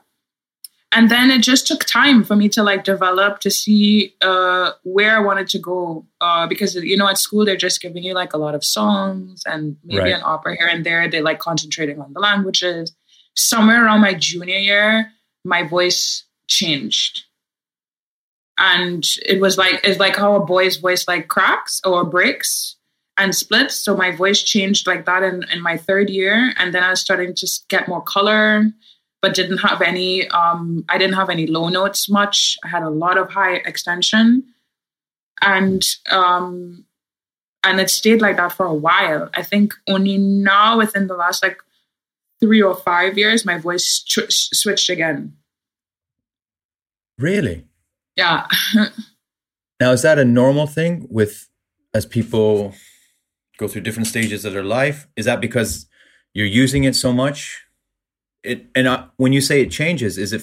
[0.93, 5.17] and then it just took time for me to like develop to see uh, where
[5.17, 6.07] I wanted to go.
[6.21, 9.43] Uh, because you know at school they're just giving you like a lot of songs
[9.47, 10.15] and maybe Right.
[10.15, 11.09] an opera here and there.
[11.11, 12.95] They like concentrating on the languages
[13.37, 15.13] somewhere around my junior year,
[15.45, 17.25] my voice changed.
[18.59, 22.77] And it was like it's like how a boy's voice like cracks or breaks
[23.19, 23.75] and splits.
[23.75, 26.55] So my voice changed like that in, in my third year.
[26.57, 28.65] And then I was starting to get more color,
[29.21, 32.57] but didn't have any um I didn't have any low notes much.
[32.65, 34.45] I had a lot of high extension.
[35.43, 36.87] And um
[37.63, 39.29] and it stayed like that for a while.
[39.35, 41.59] I think only now within the last like
[42.41, 45.35] three or five years, my voice tr- switched again.
[47.19, 47.65] Really?
[48.17, 48.47] Yeah.
[49.79, 51.51] Now, is that a normal thing with
[51.93, 52.73] as people
[53.59, 55.07] go through different stages of their life?
[55.17, 55.87] Is that because
[56.33, 57.63] you're using it so much?
[58.43, 60.41] It and uh, when you say it changes, is it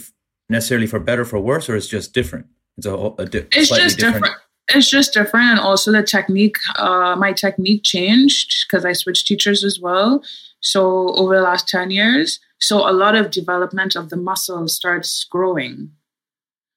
[0.50, 2.46] necessarily for better, for worse, or it's just different?
[2.78, 4.36] It's a, whole- a di- it's just different.
[4.68, 6.58] It's just different, and also the technique.
[6.78, 10.24] Uh, my technique changed because I switched teachers as well.
[10.64, 15.26] So over the last ten years, so a lot of development of the muscle starts
[15.30, 15.92] growing.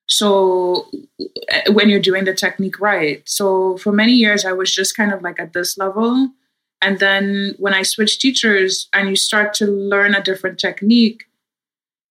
[0.09, 0.87] So
[1.53, 5.13] uh, when you're doing the technique right, so for many years I was just kind
[5.13, 6.31] of like at this level,
[6.83, 11.25] and then when I switched teachers and you start to learn a different technique,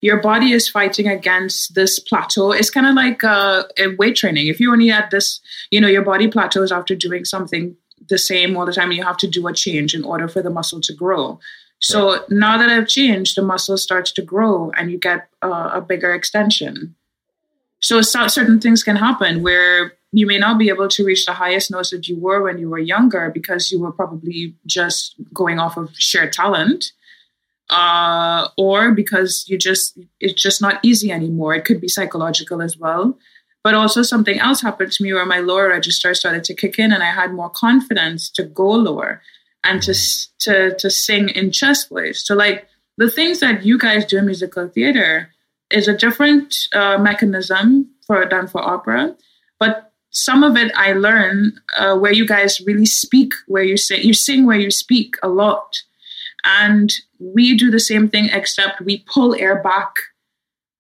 [0.02, 2.52] your body is fighting against this plateau.
[2.52, 3.64] It's kind of like uh,
[3.98, 4.48] weight training.
[4.48, 5.40] If you only at this,
[5.72, 7.76] you know, your body plateaus after doing something
[8.08, 10.50] the same all the time, you have to do a change in order for the
[10.50, 11.40] muscle to grow.
[11.86, 15.82] So now that I've changed, the muscle starts to grow, and you get uh, a
[15.82, 16.96] bigger extension.
[17.80, 21.34] So so- certain things can happen where you may not be able to reach the
[21.34, 25.60] highest notes that you were when you were younger because you were probably just going
[25.60, 26.92] off of sheer talent
[27.70, 31.54] uh, or because you just it's just not easy anymore.
[31.54, 33.16] It could be psychological as well.
[33.64, 36.92] But also something else happened to me where my lower register started to kick in,
[36.92, 39.22] and I had more confidence to go lower
[39.66, 39.94] and to
[40.40, 42.26] to to sing in chest voice.
[42.26, 45.30] So like the things that you guys do in musical theater
[45.72, 49.16] is a different uh, mechanism for than for opera,
[49.60, 54.00] but some of it I learn uh, where you guys really speak where you say
[54.00, 55.82] you sing where you speak a lot,
[56.44, 59.94] and we do the same thing except we pull air back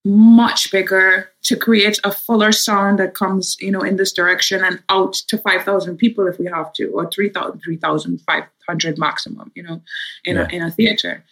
[0.06, 4.82] much bigger to create a fuller sound that comes you know in this direction and
[4.89, 9.82] out to 5000 people if we have to or 3000 3500 maximum you know
[10.24, 10.47] in, yeah.
[10.49, 11.24] a, in a theater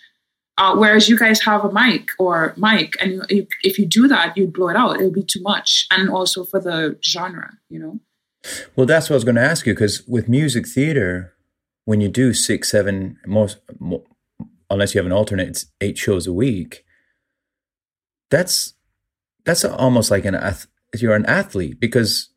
[0.58, 4.38] uh, whereas you guys have a mic or mic, and you, if you do that,
[4.38, 4.98] you'd blow it out.
[4.98, 8.00] It'll be too much, and also for the genre, you know.
[8.76, 11.34] Well, that's what I was going to ask you because with music theater,
[11.86, 13.58] when you do six, seven, most,
[14.70, 16.86] unless you have an alternate, it's eight shows a week.
[18.34, 18.74] That's
[19.46, 20.36] that's almost like an
[20.98, 22.30] you're an athlete because,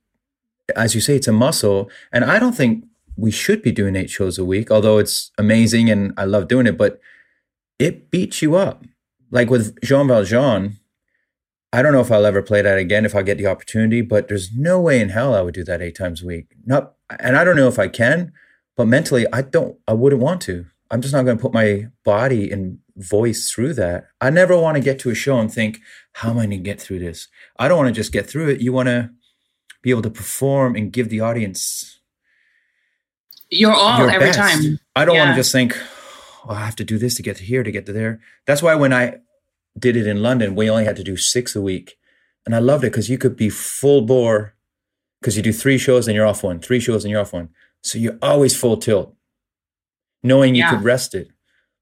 [0.77, 2.85] as you say, it's a muscle, and I don't think
[3.17, 4.71] we should be doing eight shows a week.
[4.71, 7.01] Although it's amazing and I love doing it, but
[7.79, 8.85] it beats you up.
[9.31, 10.77] Like with Jean Valjean,
[11.73, 14.29] I don't know if I'll ever play that again if I get the opportunity, but
[14.29, 16.49] there's no way in hell I would do that eight times a week.
[16.67, 18.35] Not, and I don't know if I can,
[18.77, 20.67] but mentally, I don't, I wouldn't want to.
[20.91, 24.07] I'm just not going to put my body and voice through that.
[24.21, 25.81] I never want to get to a show and think,
[26.13, 27.29] how am I going to get through this?
[27.59, 28.61] I don't want to just get through it.
[28.61, 29.11] You want to
[29.83, 32.01] be able to perform and give the audience
[33.51, 34.39] your all your every best.
[34.39, 34.79] time.
[34.95, 35.25] I don't yeah.
[35.25, 35.77] want to just think,
[36.45, 38.21] oh, I have to do this to get to here, to get to there.
[38.47, 39.19] That's why when I
[39.79, 41.99] did it in London, we only had to do six a week.
[42.45, 44.55] And I loved it because you could be full bore
[45.21, 47.49] because you do three shows and you're off one, three shows and you're off one.
[47.83, 49.16] So you're always full tilt,
[50.23, 50.71] knowing you yeah.
[50.71, 51.29] could rest it.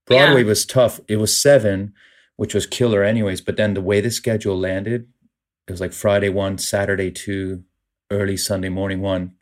[0.06, 0.48] Broadway yeah.
[0.48, 1.00] was tough.
[1.08, 1.94] It was seven,
[2.36, 3.40] which was killer anyways.
[3.40, 5.08] But then the way the schedule landed,
[5.66, 7.64] it was like Friday one, Saturday two,
[8.10, 9.32] early Sunday morning one.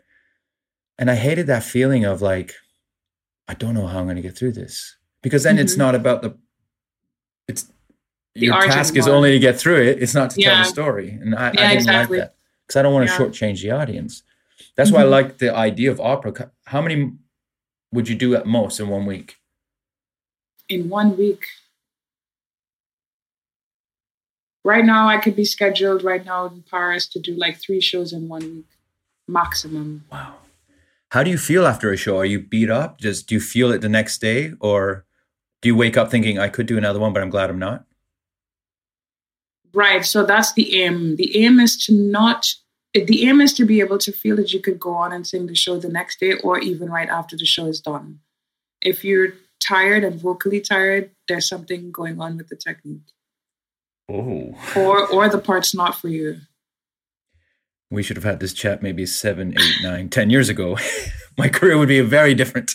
[0.99, 2.55] And I hated that feeling of like,
[3.49, 5.63] I don't know how I'm going to get through this because then mm-hmm.
[5.63, 6.37] it's not about the
[7.49, 7.65] it's
[8.35, 10.03] the your task is only to get through it.
[10.03, 10.51] It's not to yeah.
[10.51, 12.19] tell the story, and I, yeah, I didn't exactly.
[12.19, 12.37] like that
[12.67, 13.19] because I don't want to yeah.
[13.19, 14.23] shortchange the audience.
[14.77, 14.97] That's mm-hmm.
[14.97, 15.13] why I mm-hmm.
[15.13, 16.51] like the idea of opera.
[16.65, 17.13] How many
[17.93, 19.37] would you do at most in one week?
[20.69, 21.45] In one week,
[24.65, 28.13] right now I could be scheduled right now in Paris to do like three shows
[28.13, 28.67] in one week,
[29.29, 30.05] maximum.
[30.11, 30.37] Wow.
[31.11, 32.17] How do you feel after a show?
[32.17, 32.99] Are you beat up?
[32.99, 35.05] Just do you feel it the next day, or
[35.61, 37.85] do you wake up thinking I could do another one, but I'm glad I'm not?
[39.75, 40.05] Right.
[40.07, 41.17] So that's the aim.
[41.17, 42.55] The aim is to not.
[42.95, 45.47] The aim is to be able to feel that you could go on and sing
[45.47, 48.21] the show the next day, or even right after the show is done.
[48.83, 49.35] If you're
[49.67, 53.13] tired and vocally tired, there's something going on with the technique.
[54.11, 54.55] Oh.
[54.77, 56.41] Or or the part's not for you
[57.93, 60.79] we should have had this chat maybe seven, eight, nine, ten years ago.
[61.39, 62.75] My career would be very different.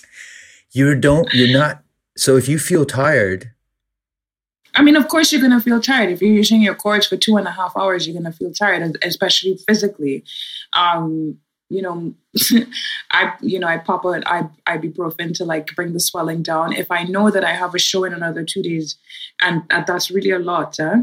[0.72, 1.84] You don't, you're not.
[2.16, 3.52] So if you feel tired,
[4.78, 6.12] I mean, of course, you're going to feel tired.
[6.12, 8.54] If you're using your cords for two and a half hours, you're going to feel
[8.54, 10.24] tired, especially physically.
[10.72, 12.14] Um, you know,
[13.12, 16.74] I, you know, I pop I, ibuprofen to like bring the swelling down.
[16.74, 18.98] If I know that I have a show in another two days,
[19.42, 20.98] and that's really a lot uh,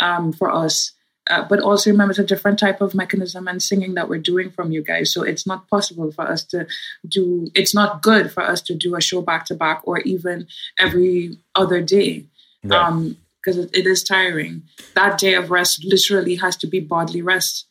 [0.00, 0.92] um, for us.
[1.28, 4.50] Uh, but also remember it's a different type of mechanism and singing that we're doing
[4.50, 5.12] from you guys.
[5.12, 6.66] So it's not possible for us to
[7.06, 7.48] do.
[7.54, 11.38] It's not good for us to do a show back to back or even every
[11.54, 12.26] other day.
[12.64, 12.80] Right.
[12.80, 14.62] Um, because it, it is tiring.
[14.94, 17.66] That day of rest literally has to be bodily rest.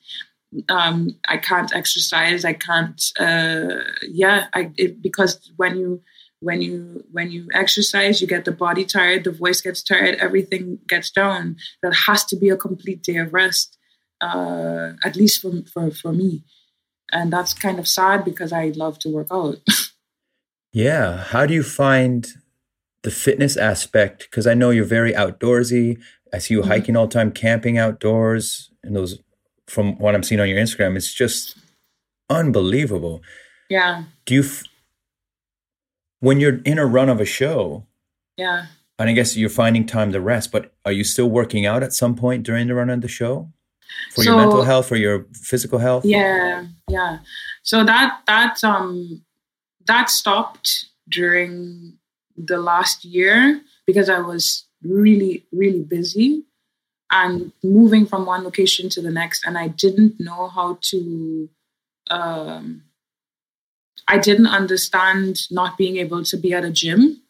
[0.68, 2.44] Um, I can't exercise.
[2.44, 3.00] I can't.
[3.20, 6.02] Uh, yeah, I it, because when you
[6.42, 10.80] when you when you exercise you get the body tired the voice gets tired everything
[10.88, 13.78] gets down that has to be a complete day of rest
[14.22, 16.44] uh, at least for, for for me
[17.12, 19.58] and that's kind of sad because i love to work out
[20.72, 22.28] yeah how do you find
[23.04, 26.00] the fitness aspect because i know you're very outdoorsy
[26.34, 26.70] i see you mm-hmm.
[26.70, 29.20] hiking all the time camping outdoors and those
[29.68, 31.58] from what i'm seeing on your instagram it's just
[32.30, 33.22] unbelievable
[33.70, 34.44] yeah do you
[36.20, 37.86] when you're in a run of a show,
[38.38, 41.84] yeah, and I guess you're finding time to rest, but are you still working out
[41.84, 43.52] at some point during the run of the show
[44.12, 46.06] for so, your mental health, for your physical health?
[46.06, 47.20] Yeah, yeah.
[47.64, 49.24] So that that um
[49.86, 51.98] that stopped during
[52.46, 56.46] the last year because I was really really busy
[57.12, 61.50] and moving from one location to the next, and I didn't know how to
[62.10, 62.84] um
[64.08, 67.22] I didn't understand not being able to be at a gym,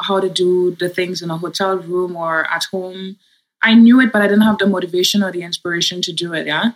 [0.00, 3.16] how to do the things in a hotel room or at home.
[3.62, 6.46] I knew it, but I didn't have the motivation or the inspiration to do it.
[6.46, 6.72] Yeah.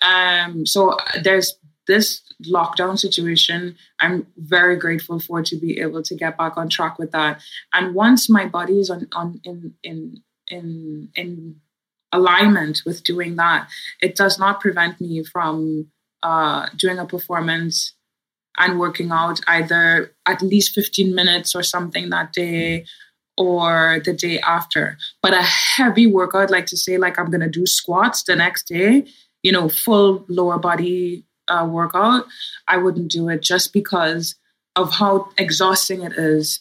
[0.00, 1.54] Um, so there's
[1.86, 3.76] this lockdown situation.
[4.00, 7.42] I'm very grateful for to be able to get back on track with that.
[7.72, 11.56] And once my body is on, on in in in in
[12.12, 13.68] alignment with doing that,
[14.00, 15.88] it does not prevent me from
[16.22, 17.94] uh, doing a performance
[18.58, 22.84] and working out either at least 15 minutes or something that day
[23.36, 24.98] or the day after.
[25.22, 29.06] But a heavy workout, like to say, like I'm to do squats the next day,
[29.42, 32.26] you know, full lower body uh, workout,
[32.68, 34.36] I wouldn't do it just because
[34.76, 36.60] of how exhausting it is,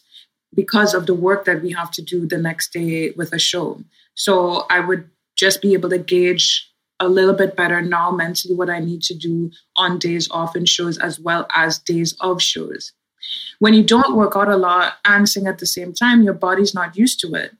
[0.53, 3.82] because of the work that we have to do the next day with a show.
[4.15, 6.67] So I would just be able to gauge
[6.99, 10.65] a little bit better now mentally what I need to do on days off in
[10.65, 12.91] shows as well as days of shows.
[13.59, 16.75] When you don't work out a lot and sing at the same time, your body's
[16.75, 17.51] not used to it.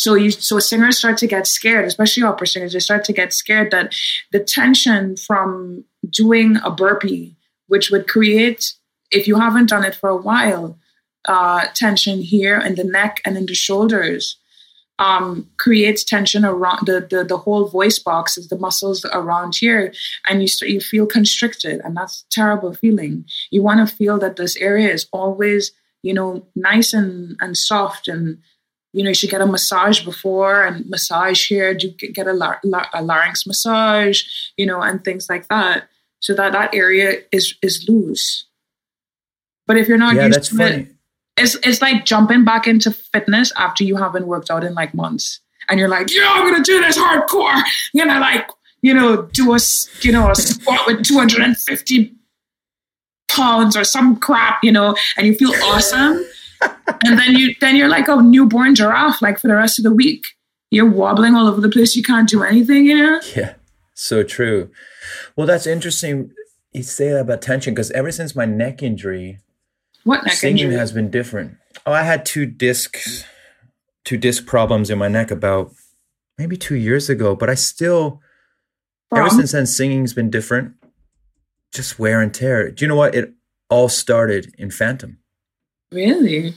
[0.00, 3.34] So you so singers start to get scared, especially opera singers, they start to get
[3.34, 3.94] scared that
[4.32, 7.36] the tension from doing a burpee,
[7.66, 8.72] which would create,
[9.10, 10.78] if you haven't done it for a while,
[11.26, 14.38] uh, tension here in the neck and in the shoulders
[14.98, 19.92] um, creates tension around the, the the whole voice box is the muscles around here
[20.26, 23.26] and you start, you feel constricted and that's terrible feeling.
[23.50, 25.72] You want to feel that this area is always
[26.02, 28.38] you know nice and and soft and
[28.92, 32.60] you know you should get a massage before and massage here do get a, lar-
[32.92, 34.24] a larynx massage
[34.56, 35.88] you know and things like that
[36.20, 38.46] so that that area is is loose
[39.66, 40.74] but if you're not yeah, used to funny.
[40.82, 40.94] it
[41.40, 45.40] it's it's like jumping back into fitness after you haven't worked out in like months,
[45.68, 47.62] and you're like, yeah, I'm gonna do this hardcore.
[47.92, 48.48] You know, like
[48.82, 49.58] you know, do a
[50.02, 52.14] you know a squat with 250
[53.28, 56.24] pounds or some crap, you know, and you feel awesome.
[56.62, 59.82] And then you then you're like oh, a newborn giraffe, like for the rest of
[59.84, 60.24] the week.
[60.70, 61.96] You're wobbling all over the place.
[61.96, 63.20] You can't do anything, you know.
[63.34, 63.54] Yeah,
[63.94, 64.70] so true.
[65.36, 66.30] Well, that's interesting.
[66.72, 69.38] You say that about tension because ever since my neck injury,
[70.04, 70.78] What neck singing injury?
[70.78, 71.56] has been different.
[71.86, 73.24] Oh, I had two discs,
[74.04, 75.72] two disc problems in my neck about
[76.38, 78.20] maybe two years ago, but I still,
[79.14, 80.74] ever since then, singing's been different.
[81.72, 82.70] Just wear and tear.
[82.70, 83.14] Do you know what?
[83.14, 83.32] It
[83.68, 85.18] all started in Phantom.
[85.92, 86.54] Really?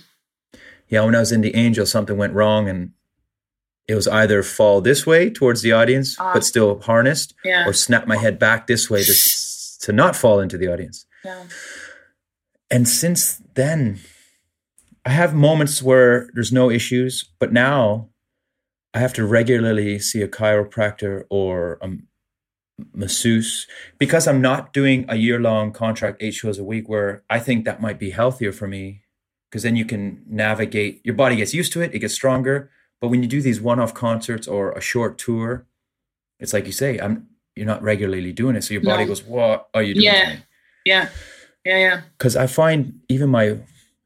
[0.89, 2.91] Yeah, when I was in the Angel, something went wrong, and
[3.87, 6.31] it was either fall this way towards the audience, Ah.
[6.33, 7.67] but still harnessed, Yeah.
[7.67, 9.13] or snap my head back this way to
[9.81, 11.05] to not fall into the audience.
[11.25, 11.43] Yeah.
[12.71, 13.99] and since then
[15.05, 18.09] i have moments where there's no issues but now
[18.93, 21.89] i have to regularly see a chiropractor or a
[22.93, 23.67] masseuse
[23.99, 27.81] because i'm not doing a year-long contract eight shows a week where i think that
[27.81, 29.01] might be healthier for me
[29.53, 33.09] because then you can navigate your body gets used to it it gets stronger but
[33.09, 35.67] when you do these one-off concerts or a short tour
[36.39, 39.09] it's like you say i'm you're not regularly doing it so your body No.
[39.09, 40.37] goes what are you doing Yeah.
[40.85, 41.09] Yeah.
[41.63, 41.77] Yeah.
[41.77, 42.01] Yeah.
[42.17, 43.59] because I find even my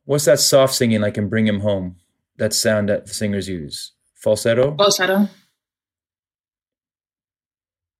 [0.03, 1.95] what's that soft singing like in Bring Him Home,
[2.37, 4.75] that sound that the singers use, falsetto.
[4.75, 5.27] Falsetto.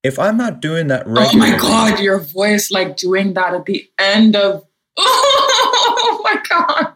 [0.04, 3.66] If I'm not doing that right Oh my god, your voice like doing that at
[3.66, 4.64] the end of
[4.98, 6.94] Oh my god.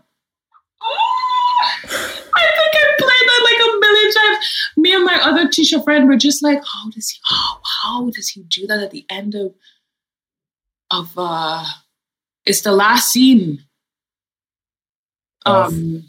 [1.61, 4.37] I think I played that like a million times.
[4.77, 8.29] Me and my other teacher friend were just like, how does he oh, how does
[8.29, 9.53] he do that at the end of
[10.89, 11.65] of uh
[12.45, 13.63] it's the last scene.
[15.45, 16.05] Of- Um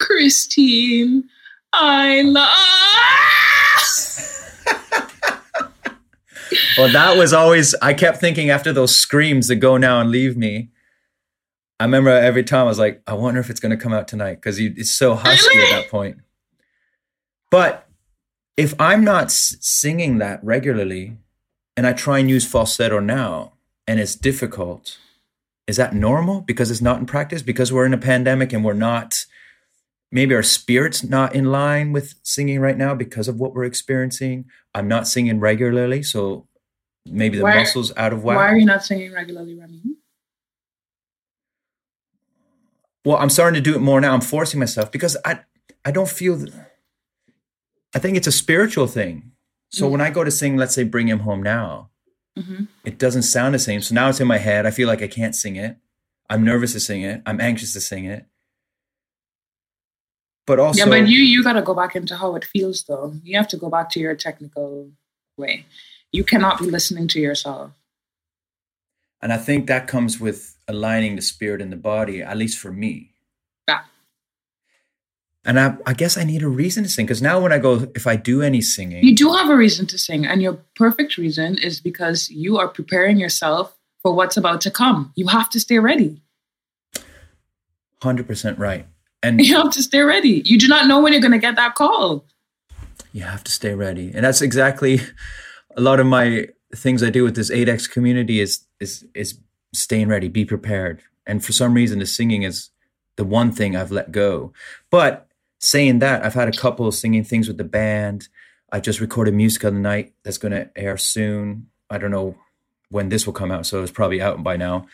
[0.00, 1.28] Christine,
[1.72, 2.48] I love
[6.78, 10.36] well, that was always I kept thinking after those screams that go now and leave
[10.36, 10.70] me.
[11.80, 14.06] I remember every time I was like, I wonder if it's going to come out
[14.08, 16.18] tonight because it's so husky at that point.
[17.50, 17.88] But
[18.56, 21.16] if I'm not s- singing that regularly,
[21.76, 23.54] and I try and use falsetto now,
[23.88, 24.98] and it's difficult,
[25.66, 26.40] is that normal?
[26.42, 27.42] Because it's not in practice.
[27.42, 29.26] Because we're in a pandemic and we're not.
[30.12, 34.44] Maybe our spirit's not in line with singing right now because of what we're experiencing.
[34.72, 36.46] I'm not singing regularly, so
[37.04, 38.36] maybe the Why- muscles out of whack.
[38.36, 39.80] Why are you not singing regularly, Remy?
[43.04, 44.14] Well, I'm starting to do it more now.
[44.14, 45.40] I'm forcing myself because I
[45.84, 46.38] I don't feel.
[46.38, 46.52] th-
[47.94, 49.32] I think it's a spiritual thing.
[49.70, 49.90] So Mm.
[49.92, 51.90] when I go to sing, let's say "Bring Him Home" now,
[52.38, 52.64] Mm-hmm.
[52.84, 53.80] it doesn't sound the same.
[53.82, 54.66] So now it's in my head.
[54.66, 55.76] I feel like I can't sing it.
[56.30, 57.22] I'm nervous to sing it.
[57.26, 58.26] I'm anxious to sing it.
[60.46, 63.14] But also, yeah, but you you got to go back into how it feels, though.
[63.22, 64.90] You have to go back to your technical
[65.36, 65.64] way.
[66.12, 67.72] You cannot be listening to yourself.
[69.22, 72.72] and I think that comes with aligning the spirit and the body, at least for
[72.72, 73.12] me.
[73.68, 73.80] Yeah.
[75.44, 77.86] And I, I guess I need a reason to sing because now when I go,
[77.94, 81.16] if I do any singing, You do have a reason to sing, and your perfect
[81.18, 85.12] reason is because you are preparing yourself for what's about to come.
[85.16, 86.22] You have to stay ready.
[88.02, 88.86] 100% right.
[89.22, 90.42] And You have to stay ready.
[90.44, 92.26] You do not know when you're going to get that call.
[93.12, 94.10] you have to stay ready.
[94.14, 95.00] And that's exactly
[95.76, 99.38] a lot of my things I do with this 8X community is is is
[99.74, 101.02] staying ready, be prepared.
[101.26, 102.70] And for some reason the singing is
[103.16, 104.52] the one thing I've let go.
[104.90, 105.28] But
[105.60, 108.28] saying that, I've had a couple of singing things with the band.
[108.72, 111.68] I just recorded music of the night that's going to air soon.
[111.88, 112.36] I don't know
[112.90, 114.86] when this will come out, so it's probably out by now.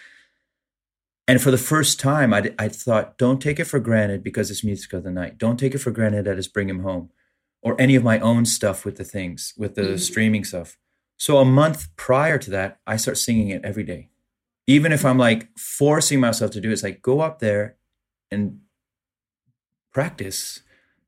[1.27, 4.65] And for the first time, I, I thought, don't take it for granted because it's
[4.65, 5.39] music of the night.
[5.39, 7.11] Don't take it for granted that it's Bring Him Home
[7.63, 9.99] or any of my own stuff with the things, with the Mhm.
[10.01, 10.77] streaming stuff.
[11.17, 14.10] So a month prior to that, I start singing it every day.
[14.71, 17.77] Even if I'm like forcing myself to do it, it's like go up there
[18.31, 18.61] and
[19.93, 20.61] practice.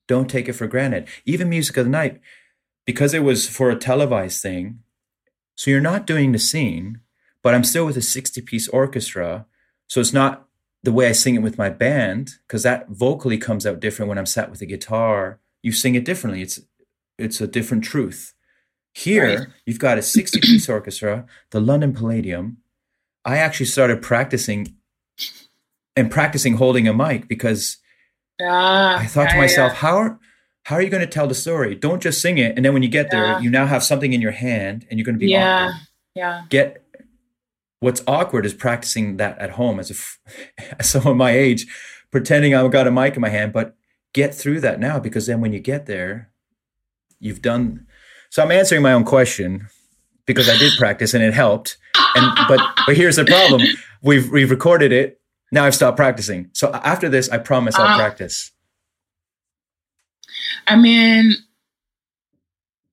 [0.09, 1.07] Don't take it for granted.
[1.25, 2.21] Even music of the night,
[2.85, 4.81] because it was for a televised thing.
[5.55, 7.01] So you're not doing the scene,
[7.43, 9.47] but I'm still with a 60 piece orchestra.
[9.87, 10.47] So it's not
[10.83, 14.19] the way I sing it with my band, because that vocally comes out different when
[14.19, 15.39] I'm sat with a guitar.
[15.63, 16.43] You sing it differently.
[16.43, 16.61] It's
[17.19, 18.35] it's a different truth.
[18.95, 19.47] Here, Right.
[19.67, 22.57] you've got a 60 piece orchestra, the London Palladium.
[23.25, 24.75] I actually started practicing
[25.97, 27.79] and practicing holding a mic because
[28.41, 28.97] Yeah.
[28.99, 29.79] I thought to yeah, myself, yeah.
[29.79, 30.19] how are
[30.65, 31.75] how are you going to tell the story?
[31.75, 34.21] Don't just sing it, and then when you get there, you now have something in
[34.23, 35.67] your hand, and you're going to be Yeah.
[35.71, 35.81] awkward.
[36.15, 36.43] Yeah.
[36.51, 36.85] Get
[37.81, 40.19] what's awkward is practicing that at home as a f-
[40.79, 41.67] as someone my age,
[42.13, 43.53] pretending I've got a mic in my hand.
[43.53, 43.75] But
[44.15, 46.31] get through that now, because then when you get there,
[47.19, 47.87] you've done.
[48.31, 49.67] So I'm answering my own question
[50.27, 51.77] because I did practice and it helped.
[52.15, 53.63] And but but here's the problem:
[54.03, 55.21] we've we've recorded it.
[55.51, 56.49] Now I've stopped practicing.
[56.53, 57.97] So after this, I promise I'll Ah.
[57.97, 58.51] practice.
[60.67, 61.35] I mean,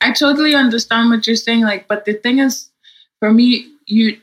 [0.02, 1.62] I totally understand what you're saying.
[1.62, 2.70] Like, but the thing is,
[3.20, 4.18] for me, you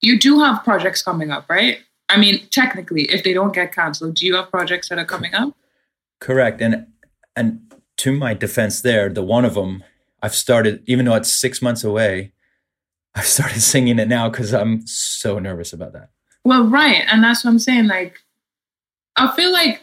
[0.00, 1.78] you do have projects coming up, right?
[2.08, 5.34] I mean, technically, if they don't get canceled, do you have projects that are coming
[5.34, 5.54] up?
[6.20, 6.60] Correct.
[6.60, 6.86] And
[7.36, 9.82] and to my defense there, the one of them
[10.22, 12.32] I've started even though it's 6 months away,
[13.14, 16.10] I've started singing it now cuz I'm so nervous about that.
[16.44, 17.86] Well, right, and that's what I'm saying.
[17.86, 18.18] Like,
[19.16, 19.82] I feel like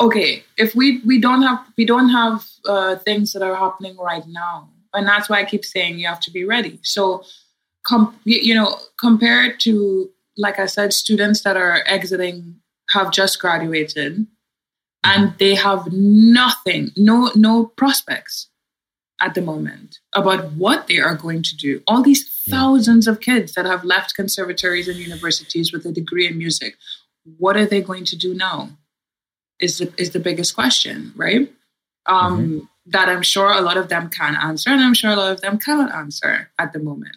[0.00, 4.24] okay, if we we don't have we don't have uh, things that are happening right
[4.26, 6.78] now, and that's why I keep saying you have to be ready.
[6.82, 7.24] So,
[7.86, 12.56] com- you you know, compared to like I said, students that are exiting
[12.90, 14.26] have just graduated,
[15.04, 18.48] and they have nothing, no no prospects
[19.20, 21.82] at the moment about what they are going to do.
[21.86, 26.36] All these thousands of kids that have left conservatories and universities with a degree in
[26.36, 26.76] music,
[27.38, 28.70] what are they going to do now?
[29.58, 31.50] Is the is the biggest question, right?
[32.06, 35.32] Um, That I'm sure a lot of them can answer, and I'm sure a lot
[35.32, 37.16] of them cannot answer at the moment.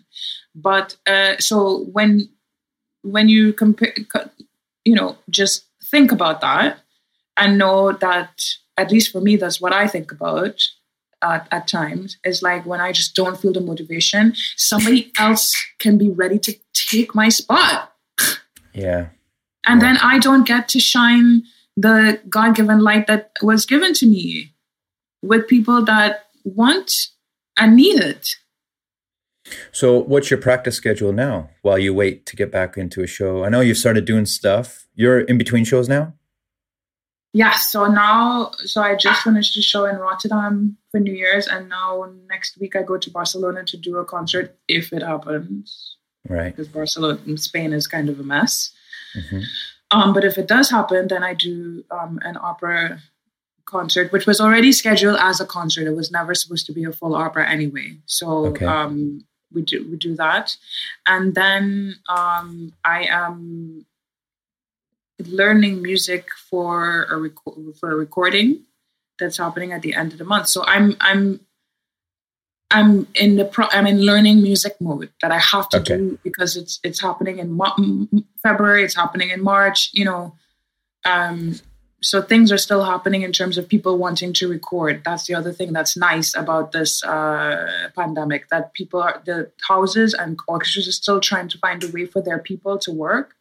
[0.55, 2.29] But uh, so when
[3.03, 3.93] when you compare,
[4.83, 6.79] you know, just think about that
[7.35, 8.41] and know that
[8.77, 10.59] at least for me, that's what I think about
[11.21, 15.97] at, at times is like when I just don't feel the motivation, somebody else can
[15.97, 17.93] be ready to take my spot.
[18.73, 19.07] Yeah.
[19.65, 19.87] And Yeah.
[19.93, 21.43] then I don't get to shine
[21.75, 24.53] the God given light that was given to me
[25.21, 26.91] with people that want
[27.57, 28.27] and need it.
[29.71, 33.43] So what's your practice schedule now while you wait to get back into a show?
[33.43, 34.87] I know you've started doing stuff.
[34.93, 36.13] You're in between shows now?
[37.33, 41.69] Yeah, so now, so I just finished a show in Rotterdam for New Year's, and
[41.69, 46.49] now next week I go to Barcelona to do a concert if it happens, Right.
[46.55, 48.71] because Barcelona, Spain is kind of a mess.
[49.15, 49.43] Mhm.
[49.91, 52.99] Um, but if it does happen, then I do um, an opera
[53.65, 55.85] concert, which was already scheduled as a concert.
[55.87, 57.97] It was never supposed to be a full opera anyway.
[58.07, 58.65] So Okay.
[58.65, 60.57] um, we do we do that,
[61.07, 63.85] and then um, I am
[65.27, 68.63] learning music for a reco- for a recording
[69.19, 70.47] that's happening at the end of the month.
[70.47, 71.41] So I'm I'm
[72.71, 75.97] I'm in the pro- I'm in learning music mode that I have to Okay.
[75.97, 78.83] do because it's it's happening in Mar- m- m- February.
[78.83, 79.89] It's happening in March.
[79.93, 80.35] You know,
[81.03, 81.55] um,
[82.01, 85.01] so things are still happening in terms of people wanting to record.
[85.03, 90.13] That's the other thing that's nice about this uh, pandemic that people are the houses
[90.13, 93.35] and orchestras are still trying to find a way for their people to work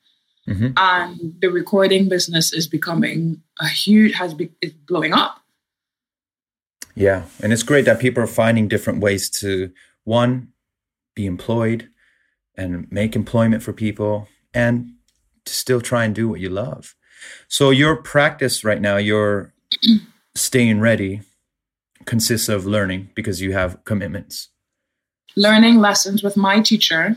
[0.48, 0.72] Mhm.
[0.76, 5.40] and the recording business is becoming a huge has be is blowing up
[6.94, 9.70] Yeah, and it's great that people are finding different ways to
[10.04, 10.48] one
[11.14, 11.88] be employed
[12.56, 14.94] and make employment for people and
[15.44, 16.96] to still try and do what you love.
[17.46, 19.52] So your practice right now, you're
[20.34, 21.22] staying ready
[22.04, 24.48] consists of learning because you have commitments.
[25.36, 27.16] Learning lessons with my teacher.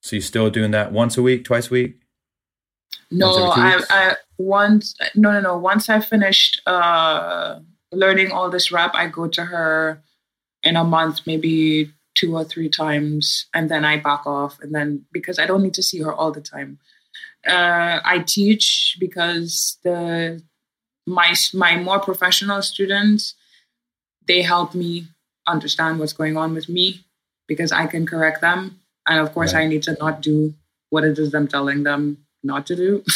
[0.00, 2.00] So you're still doing that once a week, twice a week?
[3.10, 4.10] No, Once every two I.
[4.10, 5.56] I once no no no.
[5.56, 7.60] Once I finished uh,
[7.92, 10.02] learning all this rap, I go to her
[10.62, 14.58] in a month, maybe two or three times, and then I back off.
[14.60, 16.78] And then because I don't need to see her all the time,
[17.46, 20.42] uh, I teach because the
[21.06, 23.34] my my more professional students
[24.26, 25.06] they help me
[25.46, 27.04] understand what's going on with me
[27.46, 29.62] because I can correct them, and of course Right.
[29.64, 30.52] I need to not do
[30.90, 33.04] what it is I'm telling them not to do.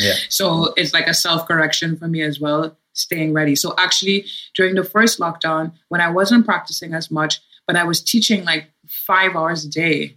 [0.00, 0.14] Yeah.
[0.30, 3.54] So it's like a self correction for me as well, staying ready.
[3.54, 8.02] So actually, during the first lockdown, when I wasn't practicing as much, but I was
[8.02, 10.16] teaching like five hours a day,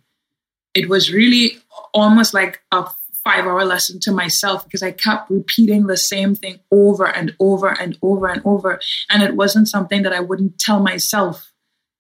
[0.74, 1.58] it was really
[1.94, 2.86] almost like a
[3.24, 7.70] five hour lesson to myself because I kept repeating the same thing over and over
[7.70, 8.80] and over and over.
[9.10, 11.52] And it wasn't something that I wouldn't tell myself.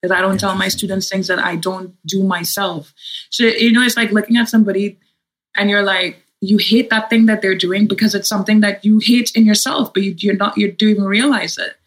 [0.01, 2.93] That I don't tell my students things that I don't do myself.
[3.30, 4.99] So, you know, it's like looking at somebody
[5.56, 8.99] and you're like, you hate that thing that they're doing because it's something that you
[8.99, 11.77] hate in yourself, but you, you're not, you don't even realize it.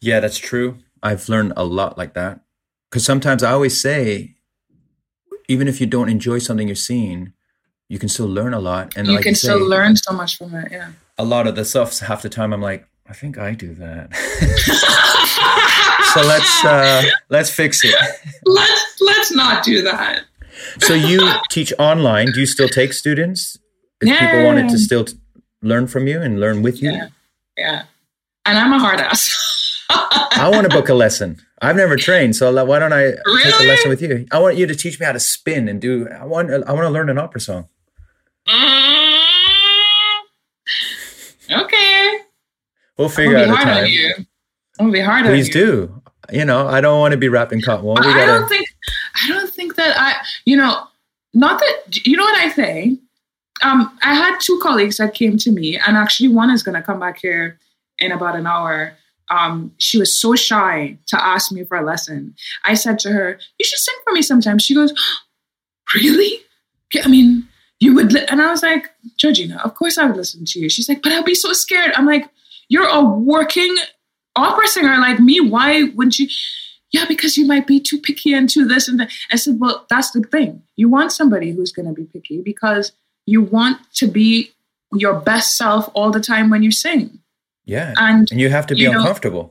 [0.00, 0.76] Yeah, that's true.
[1.02, 2.40] I've learned a lot like that.
[2.90, 4.34] Because sometimes I always say,
[5.48, 7.32] even if you don't enjoy something you're seeing,
[7.88, 8.94] you can still learn a lot.
[8.94, 10.70] And you like can say, still learn so much from it.
[10.70, 10.90] Yeah.
[11.16, 11.98] a lot of the stuff.
[12.00, 14.14] Half the time, I'm like, I think I do that.
[16.12, 17.94] so let's uh, let's fix it.
[18.44, 20.24] let's let's not do that.
[20.80, 22.32] So you teach online.
[22.32, 23.58] Do you still take students?
[24.00, 25.18] If people wanted to still t-
[25.62, 27.08] learn from you and learn with you, Yeah.
[27.56, 27.82] Yeah.
[28.46, 29.34] And I'm a hard ass.
[29.90, 31.38] I want to book a lesson.
[31.60, 33.10] I've never trained, so why don't I
[33.42, 34.26] take a lesson with you?
[34.30, 36.08] I want you to teach me how to spin and do.
[36.08, 36.50] I want.
[36.52, 37.68] I want to learn an opera song.
[38.48, 39.18] Mm.
[41.50, 42.18] okay.
[42.96, 43.86] We'll figure out a time.
[43.86, 44.14] you.
[44.78, 45.36] I'm gonna be hard on you.
[45.38, 46.00] Please do.
[46.30, 47.94] You know, I don't want to be wrapping cotton wool.
[47.94, 48.66] But We I don't think
[49.24, 50.84] I don't think that I you know
[51.34, 52.98] not that you know what I say.
[53.62, 57.00] Um, I had two colleagues that came to me, and actually one is gonna come
[57.00, 57.58] back here
[57.98, 58.94] in about an hour.
[59.30, 62.34] Um, she was so shy to ask me for a lesson.
[62.64, 64.92] I said to her, "You should sing for me sometime." She goes,
[65.94, 66.40] "Really?
[67.04, 67.48] I mean,
[67.80, 68.26] you would?" Li-?
[68.28, 71.12] And I was like, "Georgina, of course I would listen to you." She's like, "But
[71.12, 72.28] I'll be so scared." I'm like,
[72.68, 73.76] "You're a working
[74.36, 75.40] opera singer like me.
[75.40, 76.28] Why wouldn't you?"
[76.90, 79.12] yeah, because you might be too picky and too this and that.
[79.30, 80.62] I said, well, that's the thing.
[80.76, 82.92] You want somebody who's going to be picky because
[83.32, 84.30] you want to be
[85.04, 87.06] your best self all the time when you sing.
[87.74, 89.44] Yeah, And and you have to be you know- uncomfortable.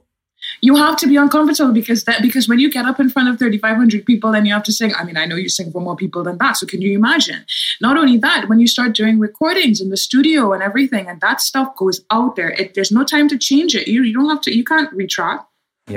[0.68, 3.34] you have to be uncomfortable because that because when you get up in front of
[3.38, 5.96] 3500 people and you have to sing i mean i know you sing for more
[6.04, 7.42] people than that so can you imagine
[7.88, 11.42] not only that when you start doing recordings in the studio and everything and that
[11.50, 14.44] stuff goes out there it, there's no time to change it you, you don't have
[14.48, 15.44] to you can't retract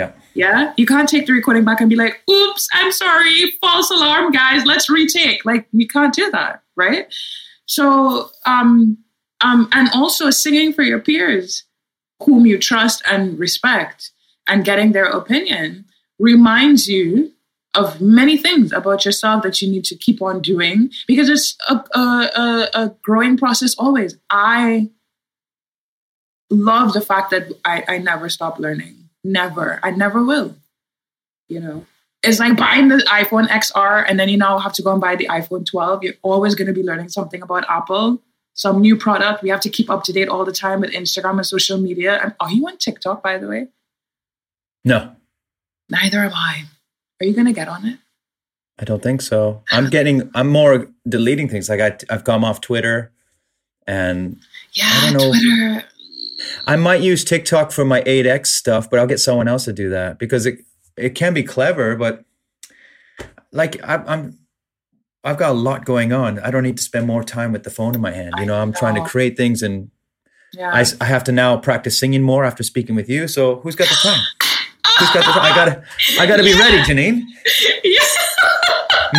[0.00, 0.10] Yeah,
[0.42, 4.26] Yeah, you can't take the recording back and be like, "Oops, I'm sorry, false alarm,
[4.42, 4.60] guys.
[4.72, 6.52] Let's retake." Like you can't do that,
[6.82, 7.04] right?
[7.70, 8.98] So, um,
[9.40, 11.62] um, and also singing for your peers,
[12.20, 14.10] whom you trust and respect,
[14.48, 15.84] and getting their opinion
[16.18, 17.32] reminds you
[17.76, 21.76] of many things about yourself that you need to keep on doing because it's a,
[21.96, 24.18] a, a, growing process always.
[24.28, 24.90] I
[26.50, 29.08] love the fact that I, I never stop learning.
[29.22, 29.78] Never.
[29.84, 30.56] I never will.
[31.48, 31.86] You know,
[32.22, 35.16] it's like buying the iPhone XR and then you now have to go and buy
[35.16, 36.02] the iPhone 12.
[36.04, 38.22] You're always going to be learning something about Apple,
[38.54, 39.42] some new product.
[39.42, 42.20] We have to keep up to date all the time with Instagram and social media.
[42.22, 43.68] And are you on TikTok, by the way?
[44.84, 45.16] no,
[45.90, 46.64] Neither am I.
[47.20, 47.98] Are you going to get on it?
[48.78, 49.62] I don't think so.
[49.70, 50.30] I'm getting.
[50.34, 51.68] I'm more deleting things.
[51.68, 53.12] Like I, I've come off Twitter,
[53.86, 54.38] and
[54.72, 55.30] Yeah, I don't know.
[55.32, 55.84] Twitter.
[56.66, 59.90] I might use TikTok for my 8x stuff, but I'll get someone else to do
[59.90, 60.60] that because it
[61.00, 62.24] it can be clever, but
[63.52, 64.38] like I, I'm.
[65.22, 66.38] I've got a lot going on.
[66.38, 68.32] I don't need to spend more time with the phone in my hand.
[68.38, 69.90] You know, I'm trying to create things and
[70.54, 70.70] Yeah.
[70.72, 73.28] I, I have to now practice singing more after speaking with you.
[73.28, 74.18] So who's got the time?
[74.98, 75.44] Who's got the time?
[75.52, 75.84] I gotta,
[76.18, 77.20] I gotta be ready, Jeanine.
[77.84, 78.00] yeah.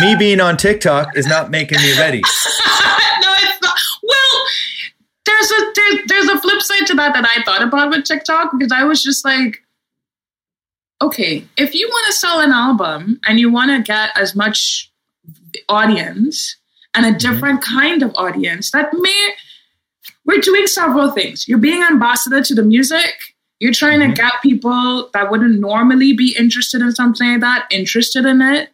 [0.02, 2.18] Me being on TikTok is not making me ready.
[3.22, 3.78] no, it's not.
[4.02, 4.44] Well,
[5.24, 8.50] there's a there's, there's a flip side to that that I thought about with TikTok
[8.58, 9.58] because I was just like,
[11.02, 14.90] okay, if you want to sell an album and you want to get as much
[15.68, 16.56] audience
[16.94, 19.30] and a different kind of audience, that may
[20.24, 21.48] we're doing several things.
[21.48, 23.14] You're being ambassador to the music.
[23.60, 24.14] You're trying Mhm.
[24.14, 28.70] to get people that wouldn't normally be interested in something like that interested in it.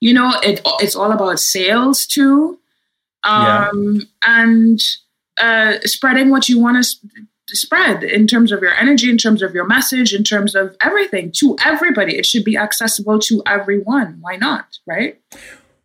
[0.00, 2.58] You know, it, it's all about sales too,
[3.24, 3.68] Yeah.
[3.70, 4.80] um, and
[5.38, 6.88] uh, spreading what you want to
[7.50, 11.32] spread in terms of your energy, in terms of your message, in terms of everything
[11.36, 12.16] to everybody.
[12.16, 14.18] It should be accessible to everyone.
[14.20, 14.78] Why not?
[14.86, 15.20] Right?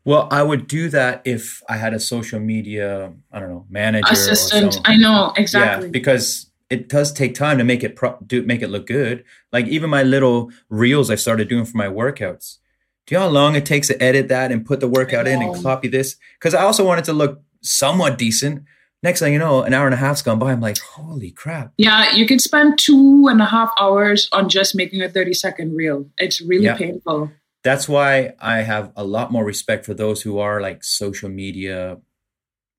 [0.03, 4.07] Well, I would do that if I had a social media, I don't know, manager
[4.11, 4.79] assistant.
[4.85, 5.87] I know exactly.
[5.87, 9.23] Yeah, because it does take time to make it pro- do make it look good.
[9.51, 12.57] Like even my little reels I started doing for my workouts.
[13.05, 15.41] Do you know how long it takes to edit that and put the workout in
[15.41, 16.15] and copy this?
[16.39, 18.63] Because I also want it to look somewhat decent.
[19.03, 20.51] Next thing you know, an hour and a half's gone by.
[20.51, 21.73] I'm like, holy crap.
[21.77, 25.75] Yeah, you can spend two and a half hours on just making a 30 second
[25.75, 26.05] reel.
[26.19, 26.77] It's really yeah.
[26.77, 27.31] painful.
[27.63, 31.97] That's why I have a lot more respect for those who are like social media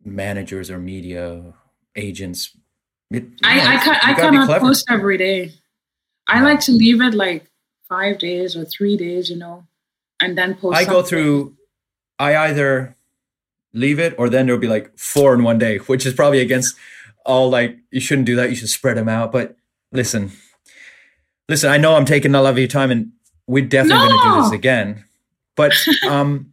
[0.04, 1.54] managers or media
[1.96, 2.56] agents.
[3.10, 5.52] It, I, know, I, I, I cannot post every day.
[6.28, 7.50] I like to leave it like
[7.88, 9.66] five days or three days, you know,
[10.20, 10.76] and then post.
[10.76, 11.00] I something.
[11.00, 11.56] go through,
[12.18, 12.96] I either
[13.74, 16.76] leave it or then there'll be like four in one day, which is probably against
[17.24, 18.50] all like, you shouldn't do that.
[18.50, 19.32] You should spread them out.
[19.32, 19.56] But
[19.92, 20.32] listen,
[21.48, 23.12] listen, I know I'm taking a lot of your time and
[23.46, 24.08] we're definitely no!
[24.08, 25.04] going to do this again.
[25.56, 25.72] But
[26.08, 26.52] um,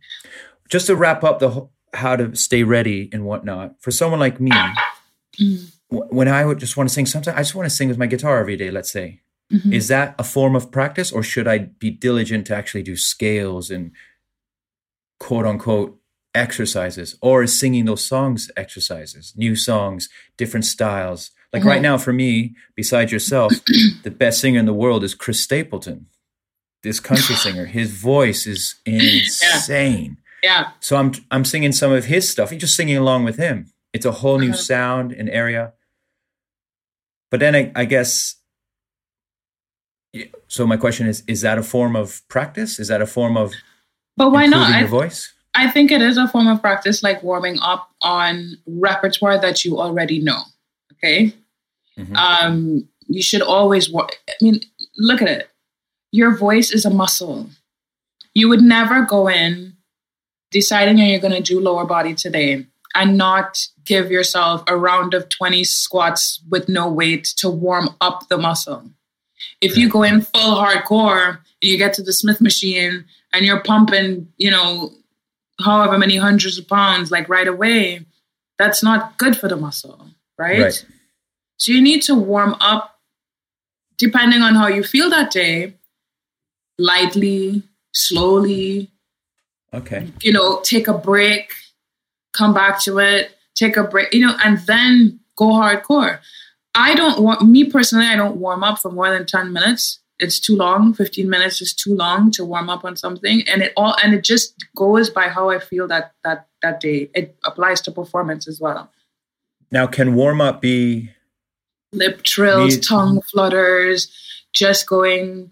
[0.69, 4.51] just to wrap up the how to stay ready and whatnot for someone like me,
[5.39, 5.71] mm.
[5.89, 8.05] when I would just want to sing, sometimes I just want to sing with my
[8.05, 8.69] guitar every day.
[8.69, 9.73] Let's say, mm-hmm.
[9.73, 13.71] is that a form of practice, or should I be diligent to actually do scales
[13.71, 13.91] and
[15.19, 15.98] quote unquote
[16.33, 21.31] exercises, or is singing those songs exercises, new songs, different styles?
[21.51, 21.69] Like mm-hmm.
[21.69, 23.53] right now, for me, besides yourself,
[24.03, 26.07] the best singer in the world is Chris Stapleton
[26.83, 27.65] this country singer.
[27.65, 30.17] His voice is insane.
[30.43, 30.61] Yeah.
[30.61, 30.71] yeah.
[30.79, 32.51] So I'm I'm singing some of his stuff.
[32.51, 33.71] You're just singing along with him.
[33.93, 34.57] It's a whole new uh-huh.
[34.57, 35.73] sound and area.
[37.31, 38.35] But then I, I guess.
[40.47, 42.79] So my question is: Is that a form of practice?
[42.79, 43.53] Is that a form of?
[44.17, 44.69] But why not?
[44.69, 45.33] Your I, voice.
[45.55, 49.79] I think it is a form of practice, like warming up on repertoire that you
[49.79, 50.41] already know.
[50.93, 51.33] Okay.
[51.97, 52.15] Mm-hmm.
[52.15, 53.93] Um, you should always.
[53.93, 54.07] I
[54.41, 54.61] mean,
[54.97, 55.49] look at it
[56.11, 57.49] your voice is a muscle.
[58.33, 59.75] You would never go in
[60.51, 65.29] deciding you're going to do lower body today and not give yourself a round of
[65.29, 68.89] 20 squats with no weight to warm up the muscle.
[69.61, 73.61] If you go in full hardcore and you get to the Smith machine and you're
[73.61, 74.91] pumping, you know,
[75.63, 78.05] however many hundreds of pounds like right away,
[78.57, 80.07] that's not good for the muscle,
[80.37, 80.61] right?
[80.61, 80.85] right?
[81.57, 82.99] So you need to warm up
[83.97, 85.73] depending on how you feel that day
[86.77, 88.89] lightly, slowly.
[89.73, 90.07] Okay.
[90.21, 91.51] You know, take a break,
[92.33, 96.19] come back to it, take a break, you know, and then go hardcore.
[96.73, 99.98] I don't want me personally, I don't warm up for more than 10 minutes.
[100.19, 100.93] It's too long.
[100.93, 103.43] 15 minutes is too long to warm up on something.
[103.47, 107.09] And it all and it just goes by how I feel that that that day.
[107.13, 108.91] It applies to performance as well.
[109.71, 111.11] Now can warm up be
[111.93, 114.11] lip trills, me- tongue flutters,
[114.53, 115.51] just going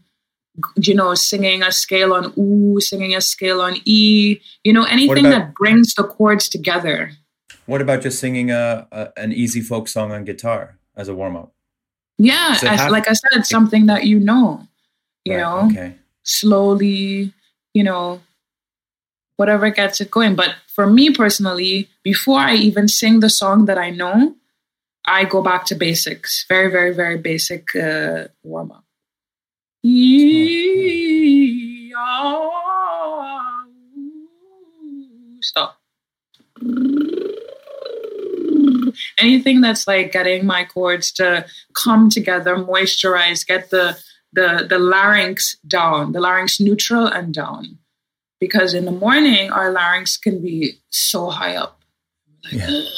[0.77, 5.25] you know, singing a scale on ooh, singing a scale on e, you know, anything
[5.25, 7.11] about, that brings the cords together.
[7.65, 11.35] What about just singing a, a an easy folk song on guitar as a warm
[11.35, 11.53] up?
[12.17, 12.57] Yeah,
[12.89, 14.67] like I said, something that you know,
[15.23, 15.95] you right, know, okay.
[16.23, 17.33] slowly,
[17.73, 18.21] you know,
[19.35, 20.35] whatever gets it going.
[20.35, 24.35] But for me personally, before I even sing the song that I know,
[25.05, 28.83] I go back to basics, very, very, very basic uh, warm up.
[35.41, 35.79] Stop.
[39.17, 43.97] Anything that's like getting my cords to come together, moisturize, get the
[44.33, 47.77] the the larynx down, the larynx neutral and down.
[48.39, 51.81] Because in the morning our larynx can be so high up.
[52.43, 52.81] Like, yeah.